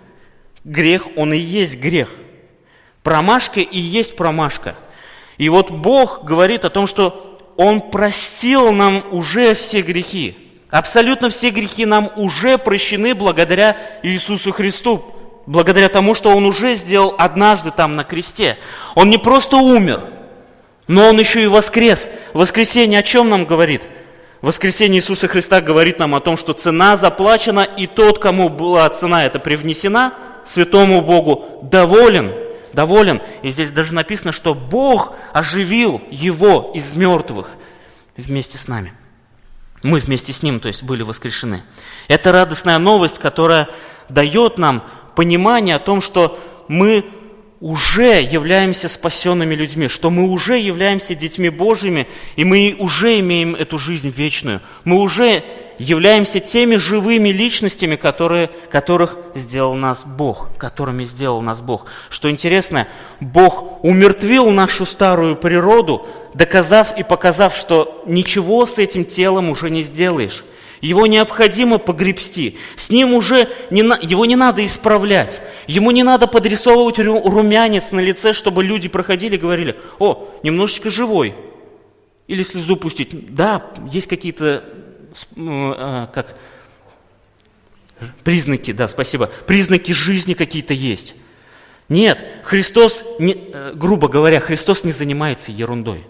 Грех, 0.65 1.07
он 1.17 1.33
и 1.33 1.39
есть 1.39 1.81
грех. 1.81 2.11
Промашка 3.03 3.61
и 3.61 3.79
есть 3.79 4.17
промашка. 4.17 4.77
И 5.37 5.49
вот 5.49 5.71
Бог 5.71 6.25
говорит 6.25 6.65
о 6.65 6.71
том, 6.71 6.87
что 6.87 7.41
Он 7.57 7.81
простил 7.91 8.73
нам 8.73 9.05
уже 9.11 9.55
все 9.55 9.83
грехи. 9.83 10.50
Абсолютно 10.71 11.31
все 11.31 11.51
грехи 11.51 11.85
нам 11.85 12.11
уже 12.17 12.57
прощены 12.57 13.15
благодаря 13.15 13.77
Иисусу 14.03 14.53
Христу, 14.53 15.05
благодаря 15.47 15.89
тому, 15.89 16.15
что 16.15 16.31
Он 16.31 16.47
уже 16.47 16.75
сделал 16.75 17.15
однажды 17.19 17.73
там 17.73 17.97
на 17.97 18.05
кресте. 18.05 18.57
Он 18.95 19.11
не 19.11 19.19
просто 19.19 19.57
умер, 19.57 20.13
но 20.87 21.09
Он 21.09 21.19
еще 21.19 21.43
и 21.43 21.49
воскрес. 21.49 22.09
Воскресение 22.35 23.01
о 23.01 23.03
чем 23.03 23.29
нам 23.29 23.47
говорит? 23.47 23.83
Воскресение 24.43 25.01
Иисуса 25.01 25.29
Христа 25.29 25.61
говорит 25.61 25.99
нам 25.99 26.15
о 26.15 26.21
том, 26.21 26.37
что 26.37 26.53
цена 26.53 26.97
заплачена, 26.97 27.61
и 27.61 27.87
тот, 27.87 28.19
кому 28.19 28.49
была 28.49 28.89
цена 28.89 29.27
эта 29.27 29.39
привнесена, 29.39 30.15
святому 30.47 31.03
Богу, 31.03 31.61
доволен, 31.63 32.33
доволен. 32.73 33.21
И 33.43 33.51
здесь 33.51 33.71
даже 33.71 33.93
написано, 33.93 34.33
что 34.33 34.55
Бог 34.55 35.15
оживил 35.33 36.01
его 36.11 36.71
из 36.75 36.93
мертвых 36.95 37.51
вместе 38.17 38.57
с 38.57 38.67
нами. 38.67 38.95
Мы 39.83 39.99
вместе 39.99 40.33
с 40.33 40.43
Ним, 40.43 40.61
то 40.61 40.69
есть, 40.69 40.83
были 40.83 41.03
воскрешены. 41.03 41.63
Это 42.09 42.33
радостная 42.33 42.79
новость, 42.79 43.19
которая 43.19 43.69
дает 44.09 44.59
нам 44.59 44.85
понимание 45.17 45.77
о 45.77 45.81
том, 45.81 46.01
что 46.01 46.39
мы 46.69 47.05
уже 47.61 48.23
являемся 48.23 48.89
спасенными 48.89 49.55
людьми, 49.55 49.89
что 49.89 50.11
мы 50.11 50.29
уже 50.29 50.59
являемся 50.59 51.15
детьми 51.15 51.51
Божьими, 51.51 52.09
и 52.37 52.45
мы 52.45 52.75
уже 52.79 53.19
имеем 53.21 53.55
эту 53.55 53.79
жизнь 53.79 54.09
вечную. 54.09 54.61
Мы 54.85 54.97
уже 54.97 55.45
являемся 55.81 56.41
теми 56.41 56.77
живыми 56.77 57.31
личностями, 57.31 57.97
которые, 57.97 58.51
которых 58.71 59.17
сделал 59.35 59.75
нас 59.75 60.05
Бог, 60.05 60.51
которыми 60.59 61.05
сделал 61.05 61.41
нас 61.41 61.63
Бог. 61.63 61.87
Что 62.11 62.31
интересно, 62.31 62.87
Бог 63.19 63.83
умертвил 63.83 64.51
нашу 64.51 64.85
старую 64.85 65.37
природу, 65.37 66.07
доказав 66.35 66.97
и 66.99 67.03
показав, 67.03 67.57
что 67.57 68.03
ничего 68.07 68.67
с 68.67 68.77
этим 68.77 69.07
телом 69.07 69.49
уже 69.49 69.71
не 69.71 69.83
сделаешь. 69.83 70.45
Его 70.83 71.07
необходимо 71.07 71.79
погребсти. 71.79 72.59
С 72.77 72.91
ним 72.91 73.15
уже 73.15 73.49
не, 73.71 73.81
его 73.81 74.27
не 74.27 74.37
надо 74.37 74.65
исправлять. 74.67 75.41
Ему 75.67 75.93
не 75.93 76.03
надо 76.03 76.27
подрисовывать 76.27 76.99
румянец 76.99 77.91
на 77.93 78.01
лице, 78.01 78.35
чтобы 78.35 78.65
люди 78.65 78.91
проходили 78.91 79.37
и 79.37 79.39
говорили, 79.39 79.77
о, 79.99 80.29
немножечко 80.43 80.91
живой. 80.91 81.35
Или 82.29 82.43
слезу 82.43 82.77
пустить. 82.77 83.35
Да, 83.35 83.65
есть 83.91 84.07
какие-то 84.07 84.63
как, 85.35 86.37
признаки, 88.25 88.73
да, 88.73 88.89
спасибо, 88.89 89.31
признаки 89.47 89.93
жизни 89.93 90.35
какие-то 90.35 90.75
есть. 90.75 91.15
Нет, 91.89 92.25
Христос, 92.45 93.03
не, 93.19 93.37
э, 93.53 93.73
грубо 93.75 94.09
говоря, 94.09 94.39
Христос 94.39 94.85
не 94.85 94.93
занимается 94.93 95.51
ерундой. 95.51 96.07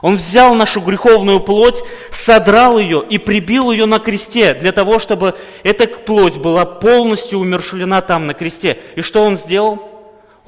Он 0.00 0.16
взял 0.16 0.54
нашу 0.54 0.80
греховную 0.80 1.40
плоть, 1.40 1.82
содрал 2.10 2.78
ее 2.78 3.04
и 3.08 3.18
прибил 3.18 3.70
ее 3.70 3.84
на 3.84 3.98
кресте, 3.98 4.54
для 4.54 4.72
того, 4.72 4.98
чтобы 4.98 5.36
эта 5.64 5.86
плоть 5.86 6.38
была 6.38 6.64
полностью 6.64 7.40
умершлена 7.40 8.00
там 8.00 8.26
на 8.26 8.34
кресте. 8.34 8.78
И 8.96 9.02
что 9.02 9.22
он 9.22 9.36
сделал? 9.36 9.97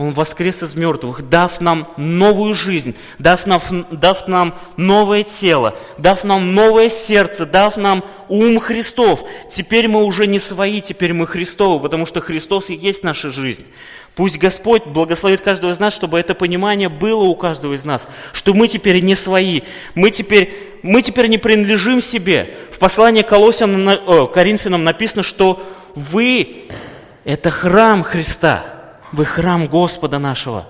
Он 0.00 0.12
воскрес 0.12 0.62
из 0.62 0.74
мертвых, 0.74 1.28
дав 1.28 1.60
нам 1.60 1.86
новую 1.98 2.54
жизнь, 2.54 2.94
дав 3.18 3.46
нам, 3.46 3.60
дав 3.90 4.26
нам 4.28 4.58
новое 4.78 5.24
тело, 5.24 5.76
дав 5.98 6.24
нам 6.24 6.54
новое 6.54 6.88
сердце, 6.88 7.44
дав 7.44 7.76
нам 7.76 8.02
ум 8.30 8.58
Христов. 8.60 9.22
Теперь 9.50 9.88
мы 9.88 10.04
уже 10.04 10.26
не 10.26 10.38
свои, 10.38 10.80
теперь 10.80 11.12
мы 11.12 11.26
Христовы, 11.26 11.80
потому 11.80 12.06
что 12.06 12.22
Христос 12.22 12.70
и 12.70 12.74
есть 12.74 13.04
наша 13.04 13.30
жизнь. 13.30 13.66
Пусть 14.14 14.38
Господь 14.38 14.86
благословит 14.86 15.42
каждого 15.42 15.70
из 15.70 15.78
нас, 15.78 15.92
чтобы 15.92 16.18
это 16.18 16.34
понимание 16.34 16.88
было 16.88 17.24
у 17.24 17.36
каждого 17.36 17.74
из 17.74 17.84
нас, 17.84 18.08
что 18.32 18.54
мы 18.54 18.68
теперь 18.68 19.02
не 19.02 19.14
свои, 19.14 19.60
мы 19.94 20.10
теперь, 20.10 20.78
мы 20.82 21.02
теперь 21.02 21.26
не 21.26 21.36
принадлежим 21.36 22.00
себе. 22.00 22.56
В 22.72 22.78
послании 22.78 23.20
к 23.20 23.28
Колоссянам, 23.28 23.86
о, 24.06 24.26
Коринфянам 24.28 24.82
написано, 24.82 25.22
что 25.22 25.62
вы– 25.94 26.70
это 27.26 27.50
храм 27.50 28.02
Христа, 28.02 28.79
вы 29.12 29.24
храм 29.24 29.66
Господа 29.66 30.18
нашего. 30.18 30.66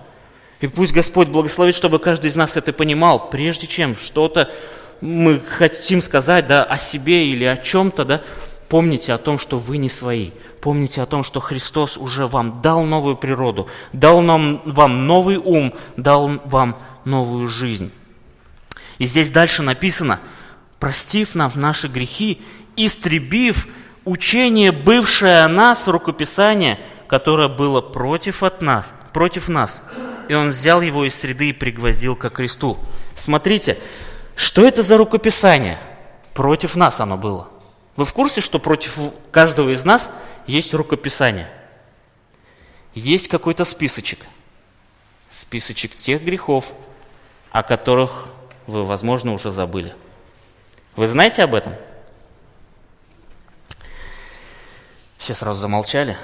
И 0.60 0.66
пусть 0.66 0.92
Господь 0.92 1.28
благословит, 1.28 1.74
чтобы 1.74 1.98
каждый 1.98 2.30
из 2.30 2.36
нас 2.36 2.56
это 2.56 2.72
понимал, 2.72 3.30
прежде 3.30 3.66
чем 3.66 3.96
что-то 3.96 4.50
мы 5.00 5.40
хотим 5.40 6.02
сказать 6.02 6.46
да, 6.46 6.62
о 6.62 6.76
себе 6.76 7.26
или 7.26 7.44
о 7.44 7.56
чем-то, 7.56 8.04
да, 8.04 8.22
помните 8.68 9.12
о 9.12 9.18
том, 9.18 9.38
что 9.38 9.58
вы 9.58 9.78
не 9.78 9.88
свои. 9.88 10.30
Помните 10.60 11.00
о 11.00 11.06
том, 11.06 11.24
что 11.24 11.40
Христос 11.40 11.96
уже 11.96 12.26
вам 12.26 12.60
дал 12.60 12.84
новую 12.84 13.16
природу, 13.16 13.68
дал 13.94 14.20
нам, 14.20 14.60
вам 14.66 15.06
новый 15.06 15.38
ум, 15.38 15.72
дал 15.96 16.40
вам 16.44 16.78
новую 17.06 17.48
жизнь. 17.48 17.90
И 18.98 19.06
здесь 19.06 19.30
дальше 19.30 19.62
написано, 19.62 20.20
простив 20.78 21.34
нам 21.34 21.50
наши 21.54 21.88
грехи, 21.88 22.42
истребив 22.76 23.66
учение, 24.04 24.72
бывшее 24.72 25.40
о 25.40 25.48
нас, 25.48 25.88
рукописание, 25.88 26.78
которое 27.10 27.48
было 27.48 27.80
против 27.80 28.44
от 28.44 28.62
нас, 28.62 28.94
против 29.12 29.48
нас. 29.48 29.82
И 30.28 30.34
он 30.34 30.50
взял 30.50 30.80
его 30.80 31.04
из 31.04 31.16
среды 31.16 31.48
и 31.48 31.52
пригвоздил 31.52 32.14
ко 32.14 32.30
кресту. 32.30 32.78
Смотрите, 33.16 33.80
что 34.36 34.64
это 34.64 34.84
за 34.84 34.96
рукописание? 34.96 35.80
Против 36.34 36.76
нас 36.76 37.00
оно 37.00 37.16
было. 37.16 37.48
Вы 37.96 38.04
в 38.04 38.12
курсе, 38.12 38.40
что 38.40 38.60
против 38.60 38.96
каждого 39.32 39.70
из 39.70 39.84
нас 39.84 40.08
есть 40.46 40.72
рукописание? 40.72 41.50
Есть 42.94 43.26
какой-то 43.26 43.64
списочек. 43.64 44.20
Списочек 45.32 45.96
тех 45.96 46.22
грехов, 46.22 46.66
о 47.50 47.64
которых 47.64 48.26
вы, 48.68 48.84
возможно, 48.84 49.32
уже 49.34 49.50
забыли. 49.50 49.96
Вы 50.94 51.08
знаете 51.08 51.42
об 51.42 51.56
этом? 51.56 51.74
Все 55.18 55.34
сразу 55.34 55.58
замолчали. 55.58 56.16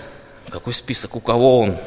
Какой 0.50 0.72
список? 0.74 1.16
У 1.16 1.20
кого 1.20 1.60
он? 1.60 1.78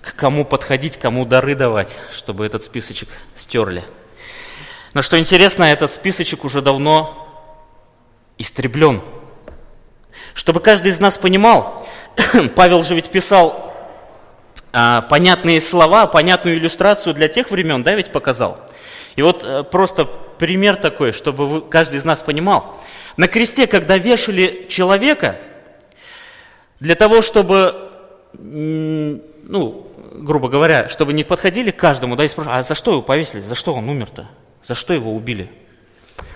К 0.00 0.14
кому 0.14 0.44
подходить, 0.44 0.96
кому 0.96 1.24
дары 1.24 1.54
давать, 1.54 1.96
чтобы 2.12 2.44
этот 2.44 2.64
списочек 2.64 3.08
стерли? 3.36 3.84
Но 4.94 5.02
что 5.02 5.18
интересно, 5.18 5.64
этот 5.64 5.90
списочек 5.92 6.44
уже 6.44 6.60
давно 6.60 7.28
истреблен. 8.38 9.02
Чтобы 10.34 10.60
каждый 10.60 10.90
из 10.90 10.98
нас 10.98 11.16
понимал, 11.16 11.86
Павел 12.56 12.82
же 12.82 12.94
ведь 12.94 13.10
писал 13.10 13.72
а, 14.72 15.02
понятные 15.02 15.60
слова, 15.60 16.06
понятную 16.06 16.58
иллюстрацию 16.58 17.14
для 17.14 17.28
тех 17.28 17.50
времен, 17.50 17.82
да, 17.84 17.94
ведь 17.94 18.10
показал. 18.10 18.58
И 19.14 19.22
вот 19.22 19.44
а, 19.44 19.62
просто 19.62 20.06
пример 20.06 20.76
такой, 20.76 21.12
чтобы 21.12 21.46
вы, 21.46 21.60
каждый 21.60 21.96
из 21.96 22.04
нас 22.04 22.20
понимал. 22.20 22.76
На 23.16 23.28
кресте, 23.28 23.66
когда 23.66 23.96
вешали 23.96 24.66
человека, 24.68 25.38
для 26.80 26.96
того, 26.96 27.22
чтобы, 27.22 27.91
ну, 28.34 29.86
грубо 30.12 30.48
говоря, 30.48 30.88
чтобы 30.88 31.12
не 31.12 31.24
подходили 31.24 31.70
к 31.70 31.76
каждому, 31.76 32.16
да, 32.16 32.24
и 32.24 32.28
спрашивали, 32.28 32.60
а 32.60 32.62
за 32.62 32.74
что 32.74 32.92
его 32.92 33.02
повесили, 33.02 33.40
за 33.40 33.54
что 33.54 33.74
он 33.74 33.88
умер-то, 33.88 34.28
за 34.64 34.74
что 34.74 34.94
его 34.94 35.14
убили? 35.14 35.50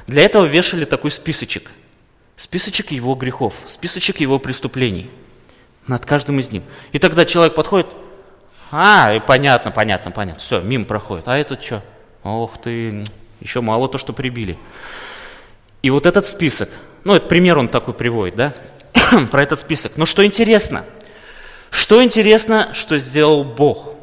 Для 0.07 0.23
этого 0.23 0.45
вешали 0.45 0.85
такой 0.85 1.11
списочек– 1.11 1.71
списочек 2.37 2.91
его 2.91 3.15
грехов, 3.15 3.55
списочек 3.67 4.21
его 4.21 4.39
преступлений 4.39 5.11
над 5.87 6.05
каждым 6.05 6.39
из 6.39 6.51
них. 6.51 6.63
И 6.93 6.99
тогда 6.99 7.25
человек 7.25 7.55
подходит, 7.55 7.87
а, 8.71 9.15
и 9.15 9.21
понятно, 9.21 9.71
понятно, 9.71 10.11
понятно, 10.11 10.41
все, 10.41 10.61
мимо 10.61 10.85
проходит. 10.85 11.29
А 11.29 11.37
этот 11.37 11.63
что? 11.63 11.83
Ох 12.23 12.59
ты, 12.61 13.05
еще 13.41 13.61
мало 13.61 13.89
то, 13.89 13.99
что 13.99 14.13
прибили. 14.13 14.59
И 15.83 15.91
вот 15.91 16.07
этот 16.07 16.27
список, 16.27 16.69
ну, 17.05 17.15
это 17.15 17.27
пример 17.27 17.59
он 17.59 17.69
такой 17.69 17.95
приводит, 17.95 18.35
да, 18.35 18.55
про 19.31 19.43
этот 19.43 19.61
список. 19.61 19.93
Но 19.97 20.05
что 20.05 20.25
интересно? 20.25 20.85
Что 21.77 22.03
интересно, 22.03 22.75
что 22.75 22.99
сделал 22.99 23.45
Бог? 23.45 23.95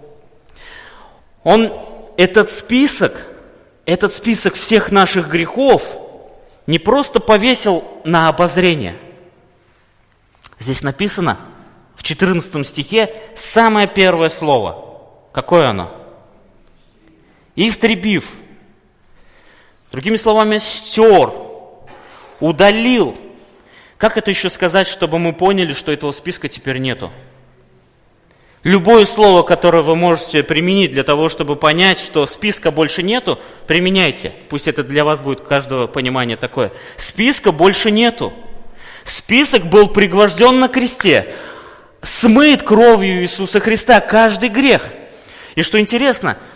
Он 1.44 1.74
этот 2.16 2.50
список, 2.50 3.26
этот 3.86 4.14
список 4.14 4.54
всех 4.56 4.92
наших 4.92 5.28
грехов– 5.28 5.98
не 6.68 6.80
просто 6.80 7.20
повесил 7.20 7.84
на 8.04 8.30
обозрение. 8.30 8.98
Здесь 10.60 10.82
написано 10.82 11.40
в 11.96 12.04
14 12.04 12.66
стихе 12.66 13.14
самое 13.36 13.88
первое 13.88 14.30
слово. 14.30 15.00
Какое 15.34 15.70
оно? 15.70 15.92
Истребив. 17.56 18.30
Другими 19.92 20.16
словами, 20.16 20.60
стер, 20.60 21.32
удалил. 22.40 23.18
Как 23.98 24.18
это 24.18 24.32
еще 24.32 24.50
сказать, 24.50 24.88
чтобы 24.88 25.20
мы 25.20 25.34
поняли, 25.34 25.74
что 25.74 25.92
этого 25.92 26.12
списка 26.12 26.48
теперь 26.50 26.78
нету? 26.78 27.12
Любое 28.64 29.06
слово, 29.06 29.44
которое 29.44 29.84
вы 29.84 29.96
можете 29.96 30.42
применить 30.42 30.92
для 30.92 31.04
того, 31.04 31.28
чтобы 31.28 31.58
понять, 31.58 32.00
что 32.00 32.26
списка 32.26 32.72
больше 32.72 33.04
нету, 33.04 33.38
применяйте. 33.68 34.34
Пусть 34.50 34.70
это 34.70 34.84
для 34.84 35.04
вас 35.04 35.20
будет 35.20 35.42
каждого 35.42 35.88
понимание 35.88 36.38
такое. 36.38 36.72
Списка 36.96 37.52
больше 37.52 37.92
нету. 37.92 38.32
Список 39.04 39.66
был 39.66 39.90
пригвожден 39.90 40.62
на 40.62 40.70
кресте. 40.70 41.36
Смыт 42.02 42.64
кровью 42.64 43.22
Иисуса 43.22 43.60
Христа 43.60 44.00
каждый 44.00 44.48
грех. 44.48 44.84
И 45.56 45.64
что 45.64 45.80
интересно– 45.80 46.38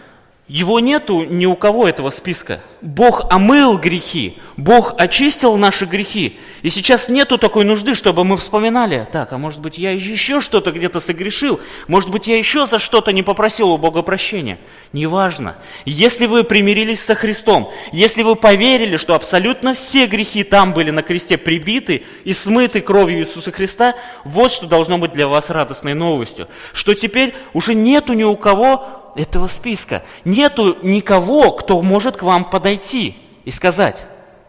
его 0.47 0.79
нету 0.79 1.23
ни 1.23 1.45
у 1.45 1.55
кого 1.55 1.87
этого 1.87 2.09
списка. 2.09 2.61
Бог 2.81 3.25
омыл 3.31 3.77
грехи, 3.77 4.37
Бог 4.55 4.93
очистил 4.97 5.57
наши 5.57 5.85
грехи. 5.85 6.39
И 6.61 6.69
сейчас 6.69 7.09
нету 7.09 7.37
такой 7.37 7.65
нужды, 7.65 7.95
чтобы 7.95 8.23
мы 8.23 8.37
вспоминали, 8.37 9.07
так, 9.11 9.33
а 9.33 9.37
может 9.37 9.59
быть 9.59 9.77
я 9.77 9.91
еще 9.91 10.41
что-то 10.41 10.71
где-то 10.71 10.99
согрешил, 10.99 11.59
может 11.87 12.09
быть 12.09 12.27
я 12.27 12.37
еще 12.37 12.65
за 12.65 12.79
что-то 12.79 13.11
не 13.11 13.23
попросил 13.23 13.71
у 13.71 13.77
Бога 13.77 14.03
прощения. 14.03 14.59
Неважно. 14.93 15.57
Если 15.85 16.27
вы 16.27 16.43
примирились 16.43 17.01
со 17.01 17.15
Христом, 17.15 17.71
если 17.91 18.21
вы 18.21 18.35
поверили, 18.35 18.97
что 18.97 19.15
абсолютно 19.15 19.73
все 19.73 20.05
грехи 20.05 20.43
там 20.43 20.73
были 20.73 20.91
на 20.91 21.01
кресте 21.01 21.37
прибиты 21.37 22.03
и 22.23 22.33
смыты 22.33 22.81
кровью 22.81 23.19
Иисуса 23.19 23.51
Христа, 23.51 23.95
вот 24.23 24.51
что 24.51 24.67
должно 24.67 24.97
быть 24.97 25.11
для 25.11 25.27
вас 25.27 25.49
радостной 25.49 25.95
новостью. 25.95 26.47
Что 26.73 26.93
теперь 26.93 27.35
уже 27.53 27.73
нету 27.73 28.13
ни 28.13 28.23
у 28.23 28.37
кого 28.37 28.96
этого 29.17 29.47
списка. 29.47 30.03
Нету 30.23 30.77
никого, 30.83 31.51
кто 31.51 31.81
может 31.81 32.17
к 32.17 32.23
вам 32.23 32.49
подойти 32.49 33.17
и 33.43 33.51
сказать, 33.51 34.05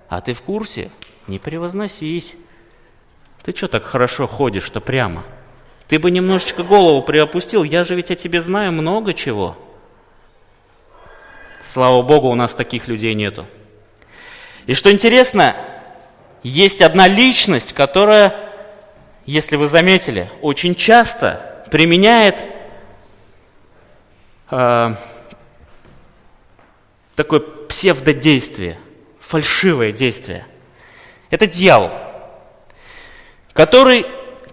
а 0.08 0.20
ты 0.20 0.34
в 0.34 0.42
курсе? 0.42 0.90
Не 1.26 1.38
превозносись. 1.38 2.34
Ты 3.42 3.56
что 3.56 3.68
так 3.68 3.84
хорошо 3.84 4.26
ходишь-то 4.26 4.80
прямо? 4.80 5.24
Ты 5.88 5.98
бы 5.98 6.10
немножечко 6.10 6.62
голову 6.62 7.02
приопустил, 7.02 7.64
я 7.64 7.82
же 7.82 7.94
ведь 7.94 8.10
о 8.10 8.14
тебе 8.14 8.42
знаю 8.42 8.72
много 8.72 9.14
чего. 9.14 9.56
Слава 11.66 12.02
Богу, 12.02 12.28
у 12.28 12.34
нас 12.34 12.54
таких 12.54 12.88
людей 12.88 13.14
нету. 13.14 13.46
И 14.66 14.74
что 14.74 14.92
интересно, 14.92 15.56
есть 16.42 16.82
одна 16.82 17.08
личность, 17.08 17.72
которая, 17.72 18.34
если 19.24 19.56
вы 19.56 19.68
заметили, 19.68 20.30
очень 20.42 20.74
часто 20.74 21.64
применяет 21.70 22.57
э, 24.50 24.94
такое 27.14 27.40
псевдодействие, 27.40 28.78
фальшивое 29.20 29.92
действие. 29.92 30.46
Это 31.30 31.46
дьявол, 31.46 31.90
который, 33.52 34.06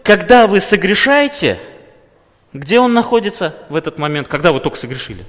когда 0.04 0.48
вы 0.48 0.60
согрешаете, 0.60 1.60
где 2.54 2.80
он 2.80 2.94
находится 2.94 3.56
в 3.70 3.76
этот 3.76 4.00
момент, 4.00 4.28
когда 4.28 4.52
вы 4.52 4.60
только 4.60 4.78
согрешили? 4.78 5.26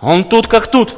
Он 0.00 0.24
тут 0.24 0.46
как 0.46 0.70
тут. 0.70 0.96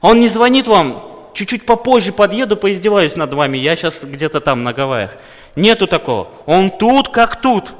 Он 0.00 0.20
не 0.20 0.28
звонит 0.28 0.66
вам, 0.66 1.30
чуть-чуть 1.34 1.66
попозже 1.66 2.12
подъеду, 2.12 2.56
поиздеваюсь 2.56 3.16
над 3.16 3.32
вами, 3.34 3.58
я 3.58 3.76
сейчас 3.76 4.02
где-то 4.04 4.40
там 4.40 4.64
на 4.64 4.72
Гавайях. 4.72 5.16
Нету 5.54 5.86
такого. 5.86 6.28
Он 6.46 6.70
тут 6.70 7.08
как 7.08 7.40
тут. 7.40 7.72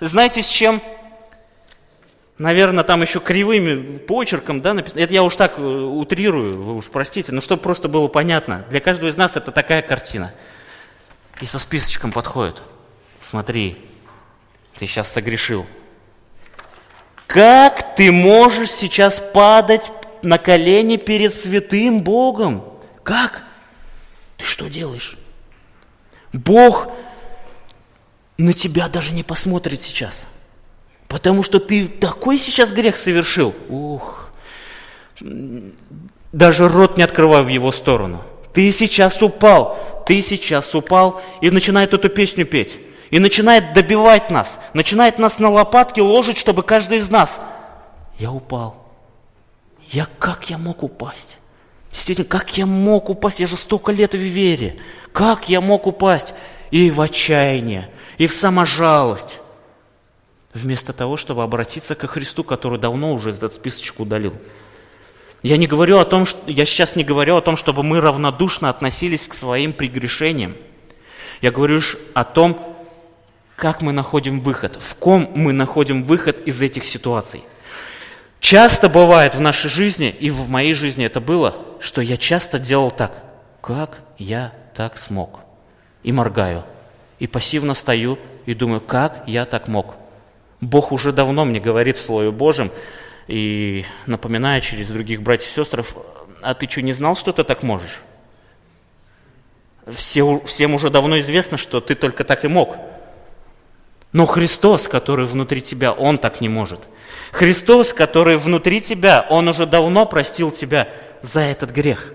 Знаете, 0.00 0.42
с 0.42 0.48
чем 0.48 0.82
наверное, 2.38 2.84
там 2.84 3.02
еще 3.02 3.20
кривыми 3.20 3.98
почерком, 3.98 4.60
да, 4.60 4.74
написано. 4.74 5.00
Это 5.00 5.12
я 5.12 5.22
уж 5.22 5.36
так 5.36 5.58
э, 5.58 5.62
утрирую, 5.62 6.62
вы 6.62 6.76
уж 6.76 6.86
простите, 6.86 7.32
но 7.32 7.40
чтобы 7.40 7.62
просто 7.62 7.88
было 7.88 8.08
понятно. 8.08 8.64
Для 8.70 8.80
каждого 8.80 9.08
из 9.08 9.16
нас 9.16 9.36
это 9.36 9.52
такая 9.52 9.82
картина. 9.82 10.32
И 11.40 11.46
со 11.46 11.58
списочком 11.58 12.12
подходит. 12.12 12.62
Смотри, 13.20 13.76
ты 14.78 14.86
сейчас 14.86 15.10
согрешил. 15.10 15.66
Как 17.26 17.96
ты 17.96 18.12
можешь 18.12 18.70
сейчас 18.70 19.22
падать 19.32 19.90
на 20.22 20.38
колени 20.38 20.96
перед 20.96 21.34
святым 21.34 22.02
Богом? 22.02 22.64
Как? 23.02 23.42
Ты 24.36 24.44
что 24.44 24.68
делаешь? 24.68 25.16
Бог 26.32 26.88
на 28.38 28.52
тебя 28.52 28.88
даже 28.88 29.12
не 29.12 29.22
посмотрит 29.22 29.80
сейчас. 29.80 30.24
Потому 31.12 31.42
что 31.42 31.60
ты 31.60 31.88
такой 31.88 32.38
сейчас 32.38 32.72
грех 32.72 32.96
совершил. 32.96 33.54
Ух, 33.68 34.30
даже 36.32 36.68
рот 36.68 36.96
не 36.96 37.02
открывай 37.02 37.42
в 37.42 37.48
его 37.48 37.70
сторону. 37.70 38.22
Ты 38.54 38.72
сейчас 38.72 39.20
упал, 39.20 40.04
ты 40.06 40.22
сейчас 40.22 40.74
упал 40.74 41.20
и 41.42 41.50
начинает 41.50 41.92
эту 41.92 42.08
песню 42.08 42.46
петь. 42.46 42.78
И 43.10 43.18
начинает 43.18 43.74
добивать 43.74 44.30
нас, 44.30 44.58
начинает 44.72 45.18
нас 45.18 45.38
на 45.38 45.50
лопатки 45.50 46.00
ложить, 46.00 46.38
чтобы 46.38 46.62
каждый 46.62 46.96
из 46.96 47.10
нас. 47.10 47.38
Я 48.18 48.32
упал. 48.32 48.82
Я 49.90 50.08
как 50.18 50.48
я 50.48 50.56
мог 50.56 50.82
упасть? 50.82 51.36
Действительно, 51.90 52.26
как 52.26 52.56
я 52.56 52.64
мог 52.64 53.10
упасть? 53.10 53.38
Я 53.38 53.46
же 53.46 53.56
столько 53.56 53.92
лет 53.92 54.14
в 54.14 54.18
вере. 54.18 54.78
Как 55.12 55.50
я 55.50 55.60
мог 55.60 55.86
упасть? 55.86 56.32
И 56.70 56.90
в 56.90 57.02
отчаяние, 57.02 57.90
и 58.16 58.26
в 58.26 58.32
саможалость. 58.32 59.40
Вместо 60.54 60.92
того, 60.92 61.16
чтобы 61.16 61.42
обратиться 61.42 61.94
ко 61.94 62.06
Христу, 62.06 62.44
который 62.44 62.78
давно 62.78 63.12
уже 63.12 63.30
этот 63.30 63.54
списочек 63.54 64.00
удалил. 64.00 64.34
Я 65.42 65.56
не 65.56 65.66
говорю 65.66 65.98
о 65.98 66.04
том, 66.04 66.24
что, 66.24 66.38
я 66.50 66.64
сейчас 66.64 66.94
не 66.94 67.04
говорю 67.04 67.36
о 67.36 67.40
том, 67.40 67.56
чтобы 67.56 67.82
мы 67.82 68.00
равнодушно 68.00 68.68
относились 68.68 69.26
к 69.26 69.34
своим 69.34 69.72
прегрешениям. 69.72 70.54
Я 71.40 71.50
говорю 71.50 71.76
лишь 71.76 71.96
о 72.14 72.24
том, 72.24 72.76
как 73.56 73.82
мы 73.82 73.92
находим 73.92 74.40
выход, 74.40 74.76
в 74.80 74.94
ком 74.94 75.30
мы 75.34 75.52
находим 75.52 76.04
выход 76.04 76.40
из 76.46 76.60
этих 76.62 76.84
ситуаций. 76.84 77.42
Часто 78.40 78.88
бывает 78.88 79.34
в 79.34 79.40
нашей 79.40 79.70
жизни, 79.70 80.08
и 80.10 80.30
в 80.30 80.48
моей 80.48 80.74
жизни 80.74 81.04
это 81.04 81.20
было, 81.20 81.56
что 81.80 82.00
я 82.00 82.16
часто 82.16 82.58
делал 82.58 82.90
так. 82.90 83.22
Как 83.60 84.00
я 84.18 84.52
так 84.74 84.98
смог? 84.98 85.40
И 86.02 86.12
моргаю. 86.12 86.64
И 87.18 87.26
пассивно 87.26 87.74
стою 87.74 88.18
и 88.46 88.54
думаю, 88.54 88.80
как 88.80 89.22
я 89.26 89.44
так 89.44 89.68
мог? 89.68 89.94
Бог 90.62 90.92
уже 90.92 91.12
давно 91.12 91.44
мне 91.44 91.58
говорит 91.58 91.98
Слове 91.98 92.30
Божьем, 92.30 92.70
и 93.26 93.84
напоминая 94.06 94.60
через 94.60 94.88
других 94.88 95.20
братьев 95.20 95.50
и 95.50 95.54
сестр, 95.54 95.84
а 96.40 96.54
ты 96.54 96.70
что, 96.70 96.82
не 96.82 96.92
знал, 96.92 97.16
что 97.16 97.32
ты 97.32 97.42
так 97.42 97.64
можешь? 97.64 98.00
Все, 99.88 100.40
всем 100.44 100.74
уже 100.74 100.88
давно 100.88 101.18
известно, 101.18 101.58
что 101.58 101.80
ты 101.80 101.96
только 101.96 102.22
так 102.22 102.44
и 102.44 102.48
мог. 102.48 102.76
Но 104.12 104.24
Христос, 104.24 104.86
который 104.86 105.26
внутри 105.26 105.62
тебя, 105.62 105.92
Он 105.92 106.16
так 106.16 106.40
не 106.40 106.48
может. 106.48 106.80
Христос, 107.32 107.92
который 107.92 108.36
внутри 108.36 108.80
тебя, 108.80 109.26
Он 109.30 109.48
уже 109.48 109.66
давно 109.66 110.06
простил 110.06 110.52
тебя 110.52 110.88
за 111.22 111.40
этот 111.40 111.72
грех. 111.72 112.14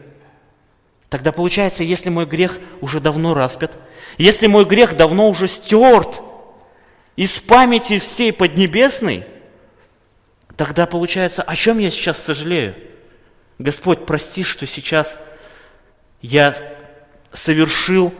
Тогда 1.09 1.33
получается, 1.33 1.83
если 1.83 2.09
мой 2.09 2.25
грех 2.25 2.59
уже 2.79 3.01
давно 3.01 3.33
распят, 3.33 3.73
если 4.17 4.47
мой 4.47 4.63
грех 4.63 4.95
давно 4.95 5.27
уже 5.27 5.49
стерт 5.49 6.21
из 7.17 7.31
памяти 7.31 7.99
всей 7.99 8.31
Поднебесной, 8.31 9.25
тогда 10.55 10.85
получается, 10.85 11.41
о 11.41 11.55
чем 11.57 11.79
я 11.79 11.91
сейчас 11.91 12.23
сожалею? 12.23 12.75
Господь, 13.59 14.05
прости, 14.05 14.43
что 14.43 14.65
сейчас 14.65 15.17
я 16.21 16.55
совершил 17.33 18.13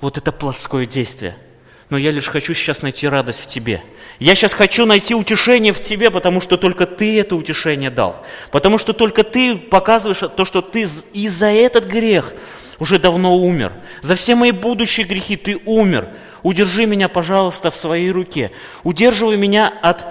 вот 0.00 0.18
это 0.18 0.30
плотское 0.30 0.86
действие– 0.86 1.36
но 1.92 1.98
я 1.98 2.10
лишь 2.10 2.28
хочу 2.28 2.54
сейчас 2.54 2.80
найти 2.80 3.06
радость 3.06 3.38
в 3.38 3.46
Тебе. 3.46 3.82
Я 4.18 4.34
сейчас 4.34 4.54
хочу 4.54 4.86
найти 4.86 5.14
утешение 5.14 5.74
в 5.74 5.80
Тебе, 5.80 6.10
потому 6.10 6.40
что 6.40 6.56
только 6.56 6.86
Ты 6.86 7.20
это 7.20 7.36
утешение 7.36 7.90
дал. 7.90 8.24
Потому 8.50 8.78
что 8.78 8.94
только 8.94 9.24
Ты 9.24 9.56
показываешь 9.56 10.22
то, 10.34 10.46
что 10.46 10.62
Ты 10.62 10.88
и 11.12 11.28
за 11.28 11.48
этот 11.48 11.84
грех 11.84 12.32
уже 12.78 12.98
давно 12.98 13.36
умер. 13.36 13.74
За 14.00 14.14
все 14.14 14.36
мои 14.36 14.52
будущие 14.52 15.04
грехи 15.04 15.36
Ты 15.36 15.58
умер. 15.66 16.08
Удержи 16.42 16.86
меня, 16.86 17.08
пожалуйста, 17.08 17.70
в 17.70 17.76
своей 17.76 18.10
руке. 18.10 18.50
Удерживай 18.82 19.36
меня 19.36 19.72
от 19.82 20.04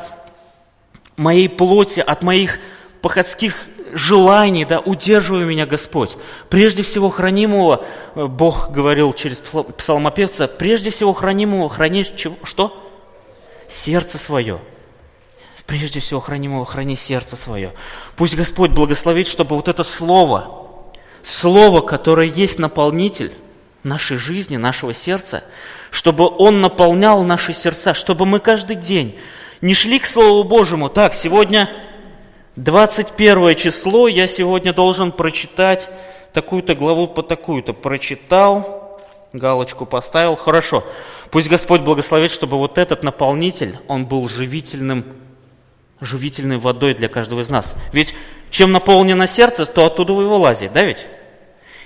моей 1.17 1.49
плоти, 1.49 1.99
от 1.99 2.23
моих 2.23 2.59
походских 3.01 3.55
желаний, 3.93 4.65
да, 4.65 4.79
удерживай 4.79 5.43
меня, 5.45 5.65
Господь. 5.65 6.15
Прежде 6.49 6.83
всего 6.83 7.09
хранимого, 7.09 7.83
э, 8.15 8.25
Бог 8.25 8.71
говорил 8.71 9.13
через 9.13 9.37
псалмопевца, 9.77 10.47
прежде 10.47 10.89
всего 10.89 11.13
хранимого 11.13 11.69
храни 11.69 12.05
чего, 12.05 12.35
что? 12.43 12.89
Сердце 13.69 14.17
свое. 14.17 14.59
Прежде 15.65 16.01
всего 16.01 16.19
хранимого 16.19 16.65
храни 16.65 16.95
сердце 16.95 17.35
свое. 17.35 17.73
Пусть 18.17 18.35
Господь 18.35 18.71
благословит, 18.71 19.27
чтобы 19.27 19.55
вот 19.55 19.67
это 19.69 19.83
слово, 19.83 20.67
слово, 21.23 21.81
которое 21.81 22.27
есть 22.27 22.59
наполнитель 22.59 23.31
нашей 23.83 24.17
жизни, 24.17 24.57
нашего 24.57 24.93
сердца, 24.93 25.43
чтобы 25.89 26.27
Он 26.27 26.61
наполнял 26.61 27.23
наши 27.23 27.53
сердца, 27.53 27.93
чтобы 27.93 28.25
мы 28.25 28.39
каждый 28.39 28.75
день 28.75 29.17
не 29.61 29.73
шли 29.73 29.99
к 29.99 30.05
Слову 30.05 30.43
Божьему. 30.43 30.89
Так, 30.89 31.13
сегодня 31.13 31.69
21 32.55 33.55
число 33.55 34.07
я 34.07 34.27
сегодня 34.27 34.73
должен 34.73 35.11
прочитать 35.11 35.89
такую-то 36.33 36.75
главу 36.75 37.07
по 37.07 37.23
такую-то. 37.23 37.73
Прочитал, 37.73 38.99
галочку 39.33 39.85
поставил, 39.85 40.35
хорошо. 40.35 40.83
Пусть 41.29 41.49
Господь 41.49 41.81
благословит, 41.81 42.31
чтобы 42.31 42.57
вот 42.57 42.77
этот 42.77 43.03
наполнитель, 43.03 43.77
он 43.87 44.05
был 44.05 44.27
живительным, 44.27 45.05
живительной 46.01 46.57
водой 46.57 46.93
для 46.93 47.07
каждого 47.07 47.41
из 47.41 47.49
нас. 47.49 47.73
Ведь 47.93 48.13
чем 48.49 48.71
наполнено 48.71 49.27
сердце, 49.27 49.65
то 49.65 49.85
оттуда 49.85 50.13
и 50.13 50.25
вылазит, 50.25 50.73
да 50.73 50.83
ведь? 50.83 51.05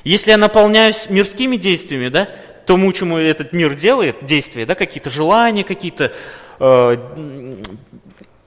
Если 0.06 0.32
я 0.32 0.38
наполняюсь 0.38 1.10
мирскими 1.10 1.58
действиями, 1.58 2.08
да, 2.08 2.30
тому, 2.66 2.94
чему 2.94 3.18
этот 3.18 3.52
мир 3.52 3.76
делает, 3.76 4.26
действия, 4.26 4.66
да, 4.66 4.76
какие-то 4.76 5.10
желания, 5.10 5.66
какие-то 5.66 6.14
э, 6.60 7.58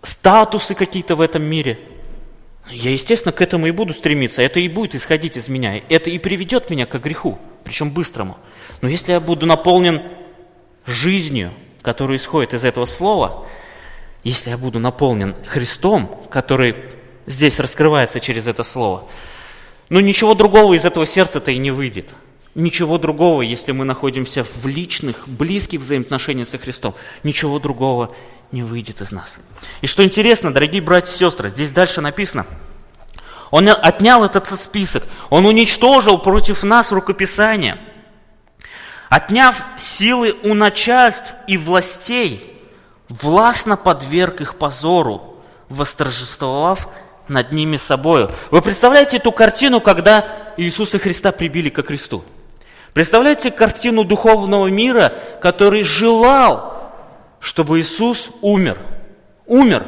статусы 0.02 0.74
какие-то 0.74 1.14
в 1.16 1.20
этом 1.20 1.42
мире– 1.42 1.78
я, 2.70 2.90
естественно, 2.90 3.32
к 3.32 3.40
этому 3.40 3.66
и 3.66 3.70
буду 3.70 3.94
стремиться. 3.94 4.42
Это 4.42 4.60
и 4.60 4.68
будет 4.68 4.94
исходить 4.94 5.36
из 5.36 5.48
меня. 5.48 5.80
Это 5.88 6.10
и 6.10 6.18
приведет 6.18 6.70
меня 6.70 6.86
к 6.86 6.98
греху, 6.98 7.38
причем 7.64 7.90
быстрому. 7.90 8.36
Но 8.82 8.88
если 8.88 9.12
я 9.12 9.20
буду 9.20 9.46
наполнен 9.46 10.02
жизнью, 10.86 11.52
которая 11.82 12.18
исходит 12.18 12.54
из 12.54 12.64
этого 12.64 12.84
слова, 12.84 13.46
если 14.22 14.50
я 14.50 14.58
буду 14.58 14.78
наполнен 14.78 15.34
Христом, 15.46 16.22
который 16.30 16.76
здесь 17.26 17.58
раскрывается 17.58 18.20
через 18.20 18.46
это 18.46 18.62
слово, 18.62 19.04
ну 19.88 20.00
ничего 20.00 20.34
другого 20.34 20.74
из 20.74 20.84
этого 20.84 21.06
сердца-то 21.06 21.50
и 21.50 21.58
не 21.58 21.70
выйдет. 21.70 22.08
Ничего 22.54 22.98
другого, 22.98 23.42
если 23.42 23.72
мы 23.72 23.84
находимся 23.84 24.44
в 24.44 24.66
личных, 24.66 25.28
близких 25.28 25.80
взаимоотношениях 25.80 26.48
со 26.48 26.58
Христом, 26.58 26.94
ничего 27.22 27.58
другого 27.58 28.14
не 28.50 28.62
выйдет 28.62 29.00
из 29.00 29.12
нас. 29.12 29.38
И 29.80 29.86
что 29.86 30.04
интересно, 30.04 30.52
дорогие 30.52 30.82
братья 30.82 31.12
и 31.12 31.16
сестры, 31.16 31.50
здесь 31.50 31.72
дальше 31.72 32.00
написано, 32.00 32.46
он 33.50 33.68
отнял 33.68 34.24
этот 34.24 34.60
список, 34.60 35.04
он 35.30 35.46
уничтожил 35.46 36.18
против 36.18 36.62
нас 36.64 36.92
рукописание, 36.92 37.78
отняв 39.08 39.64
силы 39.78 40.36
у 40.42 40.54
начальств 40.54 41.34
и 41.46 41.56
властей, 41.56 42.60
властно 43.08 43.76
подверг 43.76 44.40
их 44.40 44.56
позору, 44.56 45.36
восторжествовав 45.68 46.88
над 47.28 47.52
ними 47.52 47.76
собою. 47.76 48.30
Вы 48.50 48.62
представляете 48.62 49.18
эту 49.18 49.32
картину, 49.32 49.80
когда 49.80 50.52
Иисуса 50.56 50.98
Христа 50.98 51.32
прибили 51.32 51.68
ко 51.68 51.82
кресту? 51.82 52.24
Представляете 52.92 53.50
картину 53.50 54.04
духовного 54.04 54.66
мира, 54.68 55.12
который 55.40 55.82
желал 55.82 56.78
чтобы 57.40 57.80
Иисус 57.80 58.30
умер. 58.40 58.78
Умер. 59.46 59.86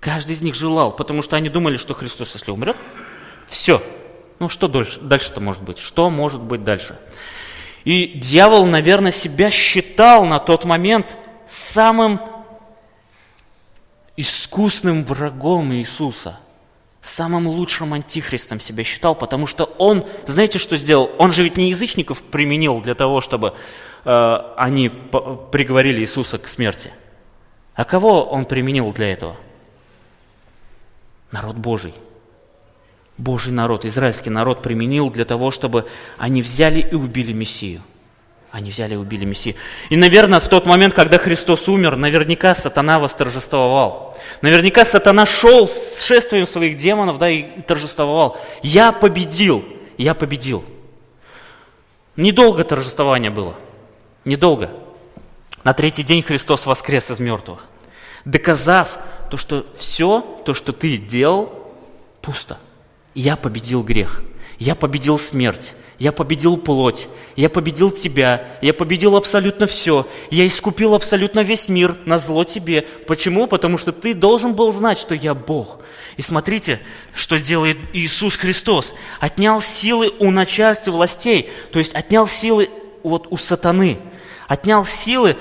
Каждый 0.00 0.32
из 0.32 0.42
них 0.42 0.54
желал, 0.54 0.92
потому 0.92 1.22
что 1.22 1.36
они 1.36 1.48
думали, 1.48 1.76
что 1.76 1.94
Христос, 1.94 2.34
если 2.34 2.50
умрет, 2.50 2.76
все. 3.46 3.82
Ну 4.38 4.48
что 4.48 4.68
дальше, 4.68 4.98
дальше-то 5.00 5.40
может 5.40 5.62
быть? 5.62 5.78
Что 5.78 6.08
может 6.08 6.40
быть 6.40 6.64
дальше? 6.64 6.98
И 7.84 8.06
дьявол, 8.06 8.66
наверное, 8.66 9.10
себя 9.10 9.50
считал 9.50 10.24
на 10.24 10.38
тот 10.38 10.64
момент 10.64 11.16
самым 11.48 12.20
искусным 14.16 15.04
врагом 15.04 15.72
Иисуса, 15.72 16.38
самым 17.02 17.48
лучшим 17.48 17.94
антихристом 17.94 18.60
себя 18.60 18.84
считал, 18.84 19.14
потому 19.14 19.46
что 19.46 19.64
он, 19.78 20.06
знаете, 20.26 20.58
что 20.58 20.76
сделал? 20.76 21.10
Он 21.18 21.32
же 21.32 21.42
ведь 21.42 21.56
не 21.56 21.70
язычников 21.70 22.22
применил 22.22 22.80
для 22.80 22.94
того, 22.94 23.20
чтобы 23.20 23.54
Э, 24.04 24.54
они 24.56 24.88
приговорили 24.88 26.00
Иисуса 26.00 26.38
к 26.38 26.48
смерти. 26.48 26.92
А 27.74 27.84
кого 27.84 28.24
он 28.24 28.44
применил 28.44 28.92
для 28.92 29.12
этого? 29.12 29.36
Народ 31.30 31.56
Божий. 31.56 31.94
Божий 33.16 33.52
народ, 33.52 33.84
израильский 33.84 34.30
народ 34.30 34.62
применил 34.62 35.10
для 35.10 35.24
того, 35.24 35.50
чтобы 35.50 35.86
они 36.16 36.40
взяли 36.40 36.80
и 36.80 36.94
убили 36.94 37.32
Мессию. 37.32 37.82
Они 38.52 38.70
взяли 38.70 38.94
и 38.94 38.96
убили 38.96 39.24
Мессию. 39.24 39.54
И, 39.90 39.96
наверное, 39.96 40.40
в 40.40 40.48
тот 40.48 40.66
момент, 40.66 40.92
когда 40.92 41.18
Христос 41.18 41.68
умер, 41.68 41.96
наверняка 41.96 42.54
сатана 42.56 42.98
восторжествовал. 42.98 44.18
Наверняка 44.42 44.84
сатана 44.84 45.24
шел 45.24 45.68
с 45.68 46.04
шествием 46.04 46.46
своих 46.46 46.76
демонов, 46.76 47.18
да, 47.18 47.28
и 47.28 47.60
торжествовал. 47.62 48.38
Я 48.62 48.90
победил, 48.90 49.64
я 49.98 50.14
победил. 50.14 50.64
Недолго 52.16 52.64
торжествование 52.64 53.30
было. 53.30 53.54
Недолго. 54.24 54.70
На 55.62 55.72
третий 55.72 56.02
день 56.02 56.22
Христос 56.22 56.66
воскрес 56.66 57.10
из 57.10 57.20
мертвых, 57.20 57.66
доказав 58.24 58.98
то, 59.30 59.36
что 59.36 59.64
все, 59.76 60.22
то, 60.44 60.54
что 60.54 60.72
ты 60.72 60.96
делал, 60.96 61.72
пусто. 62.20 62.58
Я 63.14 63.36
победил 63.36 63.82
грех, 63.82 64.22
я 64.58 64.74
победил 64.74 65.18
смерть, 65.18 65.74
я 66.00 66.12
победил 66.12 66.56
плоть, 66.56 67.08
я 67.36 67.50
победил 67.50 67.90
тебя, 67.90 68.48
я 68.62 68.72
победил 68.72 69.16
абсолютно 69.16 69.66
все, 69.66 70.08
я 70.30 70.46
искупил 70.46 70.94
абсолютно 70.94 71.40
весь 71.40 71.68
мир 71.68 71.94
на 72.06 72.18
зло 72.18 72.42
тебе. 72.42 72.86
Почему? 73.06 73.46
Потому 73.46 73.76
что 73.76 73.92
ты 73.92 74.14
должен 74.14 74.54
был 74.54 74.72
знать, 74.72 74.98
что 74.98 75.14
я 75.14 75.34
Бог. 75.34 75.80
И 76.16 76.22
смотрите, 76.22 76.80
что 77.14 77.36
сделает 77.36 77.76
Иисус 77.92 78.36
Христос. 78.36 78.94
Отнял 79.20 79.60
силы 79.60 80.10
у 80.18 80.30
начальств 80.30 80.88
и 80.88 80.90
властей, 80.90 81.50
то 81.70 81.78
есть 81.78 81.94
отнял 81.94 82.26
силы 82.26 82.70
вот 83.02 83.26
у 83.30 83.36
сатаны, 83.36 84.00
отнял 84.48 84.86
силы, 84.86 85.36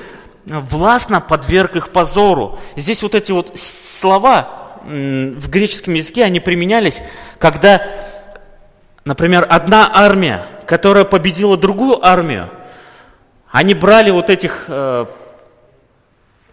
властно 0.46 1.22
подверг 1.22 1.78
их 1.78 1.90
позору. 1.90 2.60
Здесь 2.76 3.02
вот 3.02 3.16
эти 3.16 3.32
вот 3.32 3.58
слова 3.58 4.82
в 4.84 5.50
греческом 5.50 5.94
языке, 5.94 6.26
они 6.26 6.42
применялись, 6.42 7.00
когда 7.38 7.82
Например, 9.10 9.44
одна 9.50 9.90
армия, 9.92 10.46
которая 10.68 11.04
победила 11.04 11.58
другую 11.58 12.06
армию, 12.06 12.52
они 13.50 13.74
брали 13.74 14.12
вот 14.12 14.30
этих 14.30 14.66
э, 14.68 15.08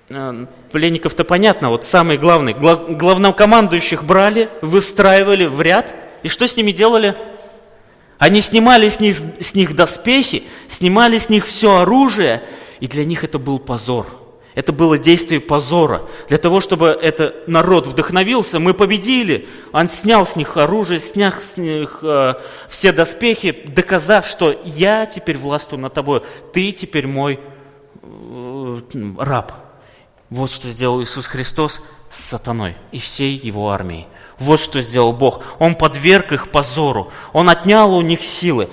э, 0.09 0.47
пленников-то 0.73 1.25
понятно, 1.25 1.69
вот 1.69 1.85
самые 1.85 2.17
главные, 2.17 2.55
глав, 2.55 2.97
главнокомандующих 2.97 4.05
брали, 4.05 4.49
выстраивали 4.63 5.45
в 5.45 5.61
ряд, 5.61 5.95
и 6.23 6.31
что 6.31 6.49
с 6.49 6.57
ними 6.57 6.73
делали? 6.73 7.15
Они 8.17 8.41
снимали 8.41 8.89
с 8.89 9.01
них, 9.01 9.19
с 9.39 9.55
них 9.55 9.77
доспехи, 9.77 10.45
снимали 10.71 11.19
с 11.19 11.29
них 11.29 11.45
все 11.45 11.81
оружие, 11.81 12.43
и 12.81 12.89
для 12.89 13.05
них 13.05 13.23
это 13.23 13.39
был 13.39 13.59
позор– 13.59 14.07
это 14.57 14.73
было 14.73 14.99
действие 14.99 15.39
позора. 15.39 16.09
Для 16.31 16.39
того, 16.39 16.63
чтобы 16.63 16.89
этот 16.89 17.47
народ 17.47 17.87
вдохновился, 17.87 18.59
мы 18.59 18.73
победили. 18.73 19.47
Он 19.71 19.91
снял 19.91 20.27
с 20.27 20.35
них 20.35 20.57
оружие, 20.57 20.99
снял 20.99 21.31
с 21.31 21.59
них 21.59 21.99
э, 22.03 22.35
все 22.67 22.93
доспехи, 22.93 23.65
доказав, 23.67 24.27
что 24.27 24.59
я 24.65 25.05
теперь 25.05 25.37
властвую 25.37 25.83
над 25.83 25.93
тобой, 25.93 26.23
ты 26.55 26.73
теперь 26.73 27.07
мой 27.07 27.39
э, 28.03 28.81
раб. 29.19 29.53
Вот 30.31 30.51
что 30.51 30.71
сделал 30.71 31.03
Иисус 31.03 31.27
Христос 31.27 31.83
с 32.11 32.25
сатаной 32.25 32.77
и 32.93 32.99
всей 32.99 33.37
его 33.37 33.71
армией. 33.71 34.07
Вот 34.39 34.59
что 34.59 34.81
сделал 34.81 35.13
Бог. 35.13 35.45
Он 35.59 35.75
подверг 35.75 36.33
их 36.33 36.51
позору. 36.51 37.13
Он 37.35 37.51
отнял 37.51 37.95
у 37.95 38.01
них 38.01 38.23
силы. 38.23 38.71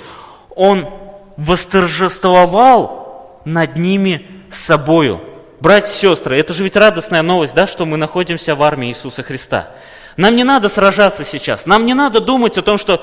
Он 0.56 0.88
восторжествовал 1.36 3.42
над 3.44 3.76
ними 3.76 4.26
собою. 4.50 5.20
Братья 5.64 5.94
и 5.94 5.96
сестры, 5.96 6.38
это 6.38 6.52
же 6.52 6.62
ведь 6.66 6.76
радостная 6.76 7.22
новость, 7.22 7.54
да, 7.56 7.68
что 7.68 7.86
мы 7.86 7.96
находимся 7.96 8.54
в 8.54 8.62
армии 8.64 8.90
Иисуса 8.90 9.24
Христа. 9.24 9.70
Нам 10.18 10.36
не 10.36 10.44
надо 10.44 10.68
сражаться 10.68 11.24
сейчас, 11.24 11.66
нам 11.66 11.86
не 11.86 11.94
надо 11.94 12.20
думать 12.20 12.58
о 12.58 12.62
том, 12.62 12.78
что 12.78 13.02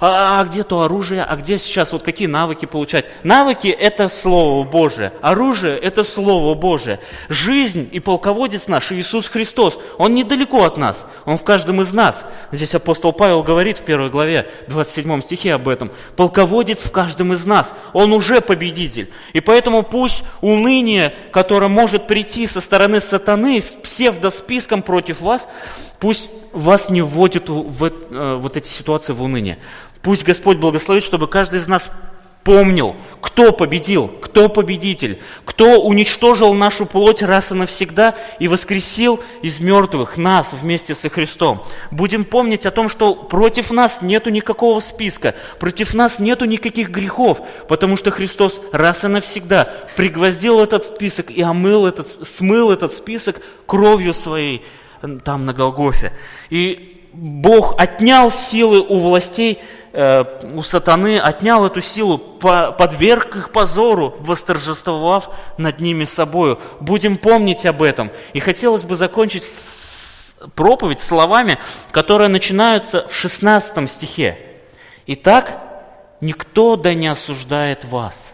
а, 0.00 0.40
а 0.40 0.44
где 0.44 0.64
то 0.64 0.82
оружие, 0.82 1.22
а 1.22 1.36
где 1.36 1.58
сейчас 1.58 1.92
вот 1.92 2.02
какие 2.02 2.26
навыки 2.26 2.64
получать. 2.64 3.04
Навыки– 3.22 3.68
это 3.68 4.08
Слово 4.08 4.64
Божие, 4.64 5.12
оружие– 5.20 5.76
это 5.82 6.04
Слово 6.04 6.54
Божие. 6.54 7.00
Жизнь 7.28 7.88
и 7.92 8.00
полководец 8.00 8.66
наш 8.66 8.90
Иисус 8.92 9.28
Христос, 9.28 9.78
Он 9.98 10.14
недалеко 10.14 10.64
от 10.64 10.78
нас, 10.78 11.04
Он 11.26 11.36
в 11.36 11.44
каждом 11.44 11.82
из 11.82 11.92
нас. 11.92 12.24
Здесь 12.50 12.74
апостол 12.74 13.12
Павел 13.12 13.42
говорит 13.42 13.78
в 13.78 13.82
первой 13.82 14.08
главе, 14.08 14.50
27 14.68 15.20
стихе 15.20 15.54
об 15.54 15.68
этом. 15.68 15.92
Полководец 16.16 16.78
в 16.80 16.90
каждом 16.90 17.34
из 17.34 17.44
нас, 17.44 17.74
Он 17.92 18.12
уже 18.12 18.40
победитель. 18.40 19.10
И 19.34 19.40
поэтому 19.40 19.82
пусть 19.82 20.24
уныние, 20.40 21.14
которое 21.30 21.68
может 21.68 22.06
прийти 22.06 22.46
со 22.46 22.60
стороны 22.60 23.00
сатаны 23.00 23.60
с 23.60 23.66
псевдосписком 23.66 24.82
против 24.82 25.20
вас, 25.20 25.46
пусть 25.98 26.30
вас 26.52 26.90
не 26.90 27.02
вводит 27.02 27.48
в 27.48 27.84
э, 27.84 28.38
вот 28.40 28.56
эти 28.56 28.68
ситуации 28.68 29.12
в 29.12 29.22
уныние. 29.22 29.58
Пусть 30.02 30.24
Господь 30.24 30.58
благословит, 30.58 31.02
чтобы 31.02 31.26
каждый 31.26 31.60
из 31.60 31.66
нас 31.66 31.90
помнил, 32.44 32.96
кто 33.20 33.52
победил, 33.52 34.08
кто 34.08 34.48
победитель, 34.48 35.20
кто 35.44 35.80
уничтожил 35.80 36.54
нашу 36.54 36.86
плоть 36.86 37.22
раз 37.22 37.52
и 37.52 37.54
навсегда 37.54 38.14
и 38.38 38.48
воскресил 38.48 39.20
из 39.42 39.60
мертвых 39.60 40.16
нас 40.16 40.52
вместе 40.52 40.94
со 40.94 41.10
Христом. 41.10 41.62
Будем 41.90 42.24
помнить 42.24 42.64
о 42.64 42.70
том, 42.70 42.88
что 42.88 43.14
против 43.14 43.70
нас 43.70 44.00
нету 44.00 44.30
никакого 44.30 44.80
списка, 44.80 45.34
против 45.58 45.94
нас 45.94 46.18
нету 46.18 46.46
никаких 46.46 46.90
грехов, 46.90 47.42
потому 47.68 47.96
что 47.96 48.10
Христос 48.10 48.60
раз 48.72 49.04
и 49.04 49.08
навсегда 49.08 49.70
пригвоздил 49.96 50.60
этот 50.60 50.86
список 50.86 51.30
и 51.30 51.42
омыл 51.42 51.86
этот, 51.86 52.26
смыл 52.26 52.70
этот 52.70 52.94
список 52.94 53.36
кровью 53.66 54.14
своей 54.14 54.64
там 55.00 55.46
на 55.46 55.52
Голгофе. 55.52 56.12
И 56.50 57.08
Бог 57.12 57.80
отнял 57.80 58.30
силы 58.30 58.80
у 58.80 58.98
властей, 58.98 59.60
э, 59.92 60.24
у 60.54 60.62
сатаны, 60.62 61.18
отнял 61.18 61.66
эту 61.66 61.80
силу, 61.80 62.18
подверг 62.18 63.36
их 63.36 63.50
позору, 63.50 64.14
восторжествовав 64.20 65.30
над 65.58 65.80
ними 65.80 66.04
собою. 66.04 66.60
Будем 66.80 67.16
помнить 67.16 67.66
об 67.66 67.82
этом. 67.82 68.10
И 68.32 68.40
хотелось 68.40 68.82
бы 68.84 68.96
закончить 68.96 69.44
проповедь 70.54 71.00
словами, 71.00 71.58
которые 71.92 72.28
начинаются 72.28 73.06
в 73.08 73.14
16 73.14 73.90
стихе. 73.90 74.38
Итак, 75.06 75.60
никто 76.20 76.76
да 76.76 76.94
не 76.94 77.08
осуждает 77.08 77.84
вас. 77.84 78.32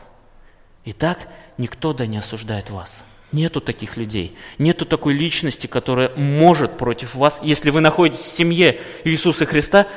Итак, 0.84 1.18
никто 1.58 1.92
да 1.92 2.06
не 2.06 2.18
осуждает 2.18 2.70
вас. 2.70 2.98
Нету 3.32 3.60
таких 3.60 3.96
людей, 3.96 4.36
нету 4.58 4.86
такой 4.86 5.12
личности, 5.12 5.66
которая 5.66 6.10
может 6.16 6.78
против 6.78 7.14
вас, 7.14 7.40
если 7.42 7.70
вы 7.70 7.80
находитесь 7.80 8.22
в 8.22 8.36
семье 8.36 8.80
Иисуса 9.04 9.46
Христа, 9.46 9.88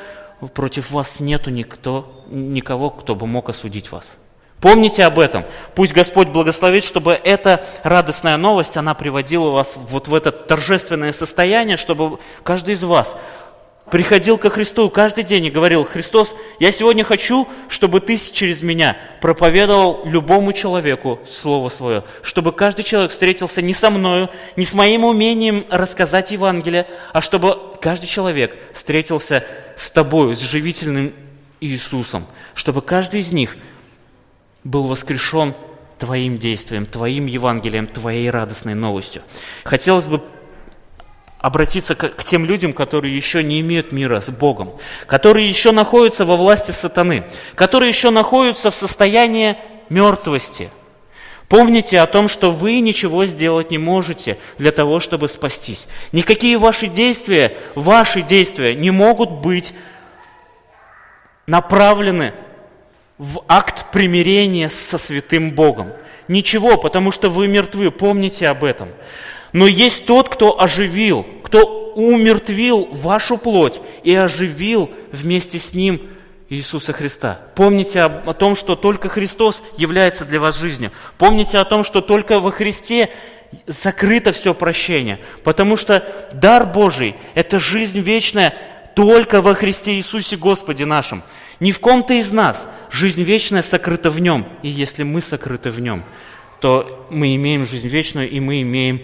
против 0.55 0.91
вас 0.91 1.19
нету 1.19 1.51
никто, 1.51 2.23
никого, 2.29 2.89
кто 2.89 3.15
бы 3.15 3.27
мог 3.27 3.49
осудить 3.49 3.91
вас. 3.91 4.15
Помните 4.61 5.05
об 5.05 5.19
этом. 5.19 5.45
Пусть 5.73 5.93
Господь 5.93 6.27
благословит, 6.27 6.83
чтобы 6.83 7.13
эта 7.13 7.63
радостная 7.83 8.35
новость, 8.35 8.75
она 8.75 8.93
приводила 8.93 9.51
вас 9.51 9.75
вот 9.77 10.07
в 10.07 10.13
это 10.13 10.31
торжественное 10.31 11.13
состояние, 11.13 11.77
чтобы 11.77 12.19
каждый 12.43 12.73
из 12.73 12.83
вас 12.83 13.15
приходил 13.91 14.37
ко 14.37 14.49
Христу 14.49 14.89
каждый 14.89 15.23
день 15.23 15.45
и 15.45 15.49
говорил, 15.49 15.83
Христос, 15.83 16.35
я 16.59 16.71
сегодня 16.71 17.03
хочу, 17.03 17.47
чтобы 17.67 17.99
Ты 17.99 18.17
через 18.17 18.61
меня 18.61 18.97
проповедовал 19.21 20.01
любому 20.05 20.53
человеку 20.53 21.19
Слово 21.27 21.69
Свое, 21.69 22.03
чтобы 22.21 22.51
каждый 22.51 22.83
человек 22.83 23.11
встретился 23.11 23.61
не 23.61 23.73
со 23.73 23.89
мною, 23.89 24.29
не 24.55 24.65
с 24.65 24.73
моим 24.73 25.03
умением 25.03 25.65
рассказать 25.69 26.31
Евангелие, 26.31 26.87
а 27.13 27.21
чтобы 27.21 27.57
каждый 27.81 28.07
человек 28.07 28.57
встретился 28.73 29.45
с 29.75 29.89
Тобою, 29.89 30.35
с 30.35 30.39
живительным 30.39 31.13
Иисусом, 31.61 32.25
чтобы 32.55 32.81
каждый 32.81 33.19
из 33.19 33.31
них 33.31 33.57
был 34.63 34.83
воскрешен 34.83 35.55
Твоим 35.97 36.37
действием, 36.37 36.85
Твоим 36.85 37.25
Евангелием, 37.25 37.87
Твоей 37.87 38.29
радостной 38.29 38.73
новостью. 38.73 39.21
Хотелось 39.63 40.07
бы 40.07 40.21
обратиться 41.39 41.95
к, 41.95 42.23
тем 42.23 42.45
людям, 42.45 42.73
которые 42.73 43.15
еще 43.15 43.43
не 43.43 43.61
имеют 43.61 43.91
мира 43.91 44.19
с 44.19 44.29
Богом, 44.29 44.73
которые 45.07 45.47
еще 45.47 45.71
находятся 45.71 46.25
во 46.25 46.35
власти 46.35 46.71
сатаны, 46.71 47.23
которые 47.55 47.89
еще 47.89 48.09
находятся 48.09 48.71
в 48.71 48.75
состоянии 48.75 49.57
мертвости. 49.89 50.69
Помните 51.47 51.99
о 51.99 52.05
том, 52.05 52.27
что 52.27 52.51
вы 52.51 52.79
ничего 52.79 53.25
сделать 53.25 53.71
не 53.71 53.79
можете 53.79 54.37
для 54.59 54.71
того, 54.71 54.99
чтобы 54.99 55.27
спастись. 55.27 55.87
Никакие 56.11 56.57
ваши 56.57 56.87
действия, 56.87 57.57
ваши 57.73 58.21
действия 58.21 58.75
не 58.75 58.91
могут 58.91 59.31
быть 59.31 59.73
направлены 61.47 62.33
в 63.17 63.43
акт 63.47 63.91
примирения 63.91 64.69
со 64.69 64.99
святым 64.99 65.51
Богом. 65.51 65.91
Ничего, 66.27 66.77
потому 66.77 67.11
что 67.11 67.29
вы 67.29 67.47
мертвы, 67.47 67.89
помните 67.89 68.47
об 68.47 68.63
этом. 68.63 68.89
Но 69.53 69.67
есть 69.67 70.05
тот, 70.05 70.29
кто 70.29 70.59
оживил, 70.61 71.25
кто 71.43 71.93
умертвил 71.95 72.87
вашу 72.91 73.37
плоть 73.37 73.81
и 74.03 74.13
оживил 74.13 74.89
вместе 75.11 75.59
с 75.59 75.73
ним 75.73 76.01
Иисуса 76.49 76.93
Христа. 76.93 77.41
Помните 77.55 78.01
о, 78.01 78.23
о 78.29 78.33
том, 78.33 78.55
что 78.55 78.75
только 78.75 79.09
Христос 79.09 79.61
является 79.77 80.25
для 80.25 80.39
вас 80.39 80.59
жизнью. 80.59 80.91
Помните 81.17 81.57
о 81.57 81.65
том, 81.65 81.83
что 81.83 82.01
только 82.01 82.39
во 82.39 82.51
Христе 82.51 83.09
закрыто 83.67 84.31
все 84.31 84.53
прощение. 84.53 85.19
Потому 85.43 85.77
что 85.77 86.03
дар 86.33 86.65
Божий– 86.65 87.15
это 87.35 87.59
жизнь 87.59 87.99
вечная 87.99 88.53
только 88.95 89.41
во 89.41 89.53
Христе 89.53 89.93
Иисусе 89.95 90.37
Господе 90.37 90.85
нашем. 90.85 91.23
Ни 91.59 91.71
в 91.71 91.79
ком-то 91.79 92.13
из 92.13 92.31
нас 92.31 92.67
жизнь 92.89 93.23
вечная 93.23 93.61
сокрыта 93.61 94.09
в 94.09 94.19
нем. 94.19 94.47
И 94.63 94.69
если 94.69 95.03
мы 95.03 95.21
сокрыты 95.21 95.71
в 95.71 95.79
нем, 95.79 96.03
то 96.61 97.07
мы 97.09 97.35
имеем 97.35 97.65
жизнь 97.65 97.87
вечную, 97.87 98.29
и 98.29 98.39
мы 98.39 98.61
имеем 98.61 99.01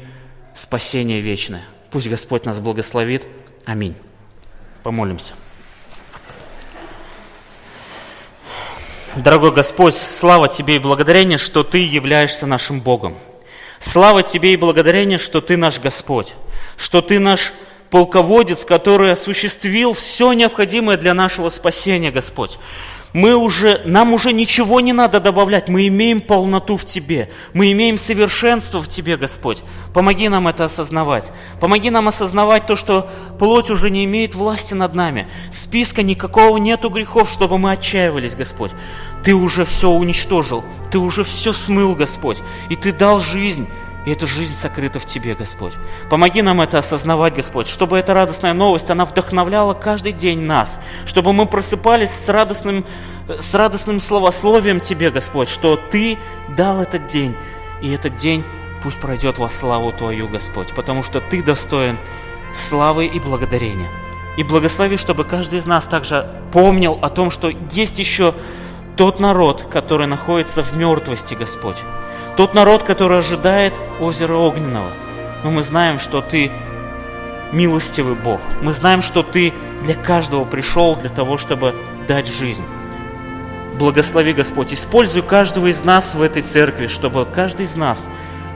спасение 0.55 1.21
вечное. 1.21 1.65
Пусть 1.91 2.07
Господь 2.07 2.45
нас 2.45 2.59
благословит. 2.59 3.23
Аминь. 3.65 3.95
Помолимся. 4.83 5.33
Дорогой 9.15 9.51
Господь, 9.51 9.95
слава 9.95 10.47
Тебе 10.47 10.75
и 10.75 10.79
благодарение, 10.79 11.37
что 11.37 11.63
Ты 11.63 11.79
являешься 11.79 12.45
нашим 12.45 12.81
Богом. 12.81 13.17
Слава 13.79 14.23
Тебе 14.23 14.53
и 14.53 14.57
благодарение, 14.57 15.17
что 15.17 15.41
Ты 15.41 15.55
наш 15.55 15.79
Господь, 15.79 16.33
что 16.75 17.01
Ты 17.01 17.19
наш 17.19 17.53
полководец, 17.89 18.65
который 18.65 19.11
осуществил 19.13 19.93
все 19.93 20.33
необходимое 20.33 20.97
для 20.97 21.13
нашего 21.13 21.49
спасения, 21.49 22.11
Господь 22.11 22.57
мы 23.15 23.37
уже, 23.37 23.81
нам 23.85 24.11
уже 24.11 24.33
ничего 24.33 24.81
не 24.81 24.91
надо 24.91 25.21
добавлять, 25.21 25.69
мы 25.69 25.87
имеем 25.87 26.19
полноту 26.19 26.75
в 26.75 26.83
Тебе, 26.83 27.29
мы 27.53 27.71
имеем 27.71 27.97
совершенство 27.97 28.81
в 28.81 28.89
Тебе, 28.89 29.15
Господь. 29.15 29.63
Помоги 29.93 30.27
нам 30.27 30.49
это 30.49 30.65
осознавать. 30.65 31.23
Помоги 31.61 31.89
нам 31.89 32.09
осознавать 32.09 32.67
то, 32.67 32.75
что 32.75 33.09
плоть 33.39 33.69
уже 33.69 33.89
не 33.89 34.03
имеет 34.03 34.35
власти 34.35 34.73
над 34.73 34.95
нами. 34.95 35.29
Списка 35.53 36.03
никакого 36.03 36.57
нету 36.57 36.89
грехов, 36.89 37.29
чтобы 37.29 37.57
мы 37.57 37.71
отчаивались, 37.71 38.35
Господь. 38.35 38.71
Ты 39.23 39.33
уже 39.33 39.63
все 39.63 39.91
уничтожил, 39.91 40.65
Ты 40.91 40.97
уже 40.97 41.23
все 41.23 41.53
смыл, 41.53 41.95
Господь, 41.95 42.39
и 42.67 42.75
Ты 42.75 42.91
дал 42.91 43.21
жизнь 43.21 43.65
и 44.05 44.11
эта 44.11 44.27
жизнь 44.27 44.55
сокрыта 44.55 44.99
в 44.99 45.05
Тебе, 45.05 45.33
Господь. 45.33 45.73
Помоги 46.09 46.41
нам 46.41 46.61
это 46.61 46.77
осознавать, 46.77 47.35
Господь, 47.35 47.67
чтобы 47.67 47.97
эта 47.97 48.13
радостная 48.13 48.53
новость, 48.53 48.91
она 48.91 49.05
вдохновляла 49.05 49.73
каждый 49.73 50.11
день 50.11 50.41
нас, 50.41 50.79
чтобы 51.05 51.33
мы 51.33 51.47
просыпались 51.47 52.11
с 52.11 52.29
радостным, 52.29 52.85
с 53.27 53.53
радостным 53.53 53.99
словословием 53.99 54.79
Тебе, 54.79 55.09
Господь, 55.09 55.49
что 55.49 55.75
Ты 55.75 56.17
дал 56.55 56.81
этот 56.81 57.07
день, 57.07 57.35
и 57.81 57.91
этот 57.91 58.15
день 58.15 58.43
пусть 58.83 58.99
пройдет 58.99 59.39
во 59.39 59.49
славу 59.49 59.91
Твою, 59.91 60.27
Господь, 60.27 60.73
потому 60.75 61.01
что 61.01 61.19
Ты 61.19 61.41
достоин 61.41 61.97
славы 62.53 63.07
и 63.07 63.19
благодарения. 63.19 63.89
И 64.37 64.43
благослови, 64.43 64.97
чтобы 64.97 65.23
каждый 65.23 65.59
из 65.59 65.65
нас 65.65 65.85
также 65.85 66.29
помнил 66.51 66.99
о 67.01 67.09
том, 67.09 67.31
что 67.31 67.49
есть 67.71 67.99
еще 67.99 68.33
тот 68.97 69.19
народ, 69.19 69.63
который 69.71 70.07
находится 70.07 70.61
в 70.61 70.75
мертвости, 70.77 71.33
Господь. 71.33 71.77
Тот 72.37 72.53
народ, 72.53 72.83
который 72.83 73.19
ожидает 73.19 73.73
озера 73.99 74.33
Огненного. 74.33 74.91
Но 75.43 75.51
мы 75.51 75.63
знаем, 75.63 75.99
что 75.99 76.21
Ты 76.21 76.51
милостивый 77.51 78.15
Бог. 78.15 78.41
Мы 78.61 78.73
знаем, 78.73 79.01
что 79.01 79.23
Ты 79.23 79.53
для 79.83 79.95
каждого 79.95 80.43
пришел 80.43 80.95
для 80.95 81.09
того, 81.09 81.37
чтобы 81.37 81.75
дать 82.07 82.27
жизнь. 82.27 82.63
Благослови, 83.79 84.33
Господь, 84.33 84.73
используй 84.73 85.21
каждого 85.21 85.67
из 85.67 85.83
нас 85.83 86.13
в 86.13 86.21
этой 86.21 86.41
церкви, 86.41 86.87
чтобы 86.87 87.25
каждый 87.25 87.65
из 87.65 87.75
нас 87.75 88.05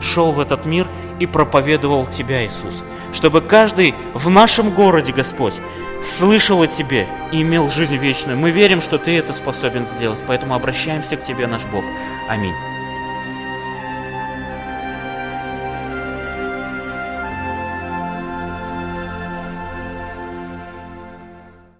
шел 0.01 0.32
в 0.32 0.39
этот 0.39 0.65
мир 0.65 0.88
и 1.19 1.25
проповедовал 1.25 2.05
Тебя, 2.05 2.45
Иисус. 2.45 2.84
Чтобы 3.13 3.41
каждый 3.41 3.95
в 4.13 4.30
нашем 4.30 4.71
городе, 4.71 5.11
Господь, 5.11 5.55
слышал 6.03 6.61
о 6.61 6.67
Тебе 6.67 7.07
и 7.32 7.41
имел 7.41 7.69
жизнь 7.69 7.95
вечную. 7.95 8.38
Мы 8.38 8.51
верим, 8.51 8.82
что 8.82 8.97
Ты 8.97 9.17
это 9.17 9.34
способен 9.34 9.86
сделать, 9.86 10.19
поэтому 10.25 10.53
обращаемся 10.53 11.17
к 11.17 11.23
Тебе, 11.23 11.47
наш 11.47 11.63
Бог. 11.63 11.84
Аминь. 12.30 12.53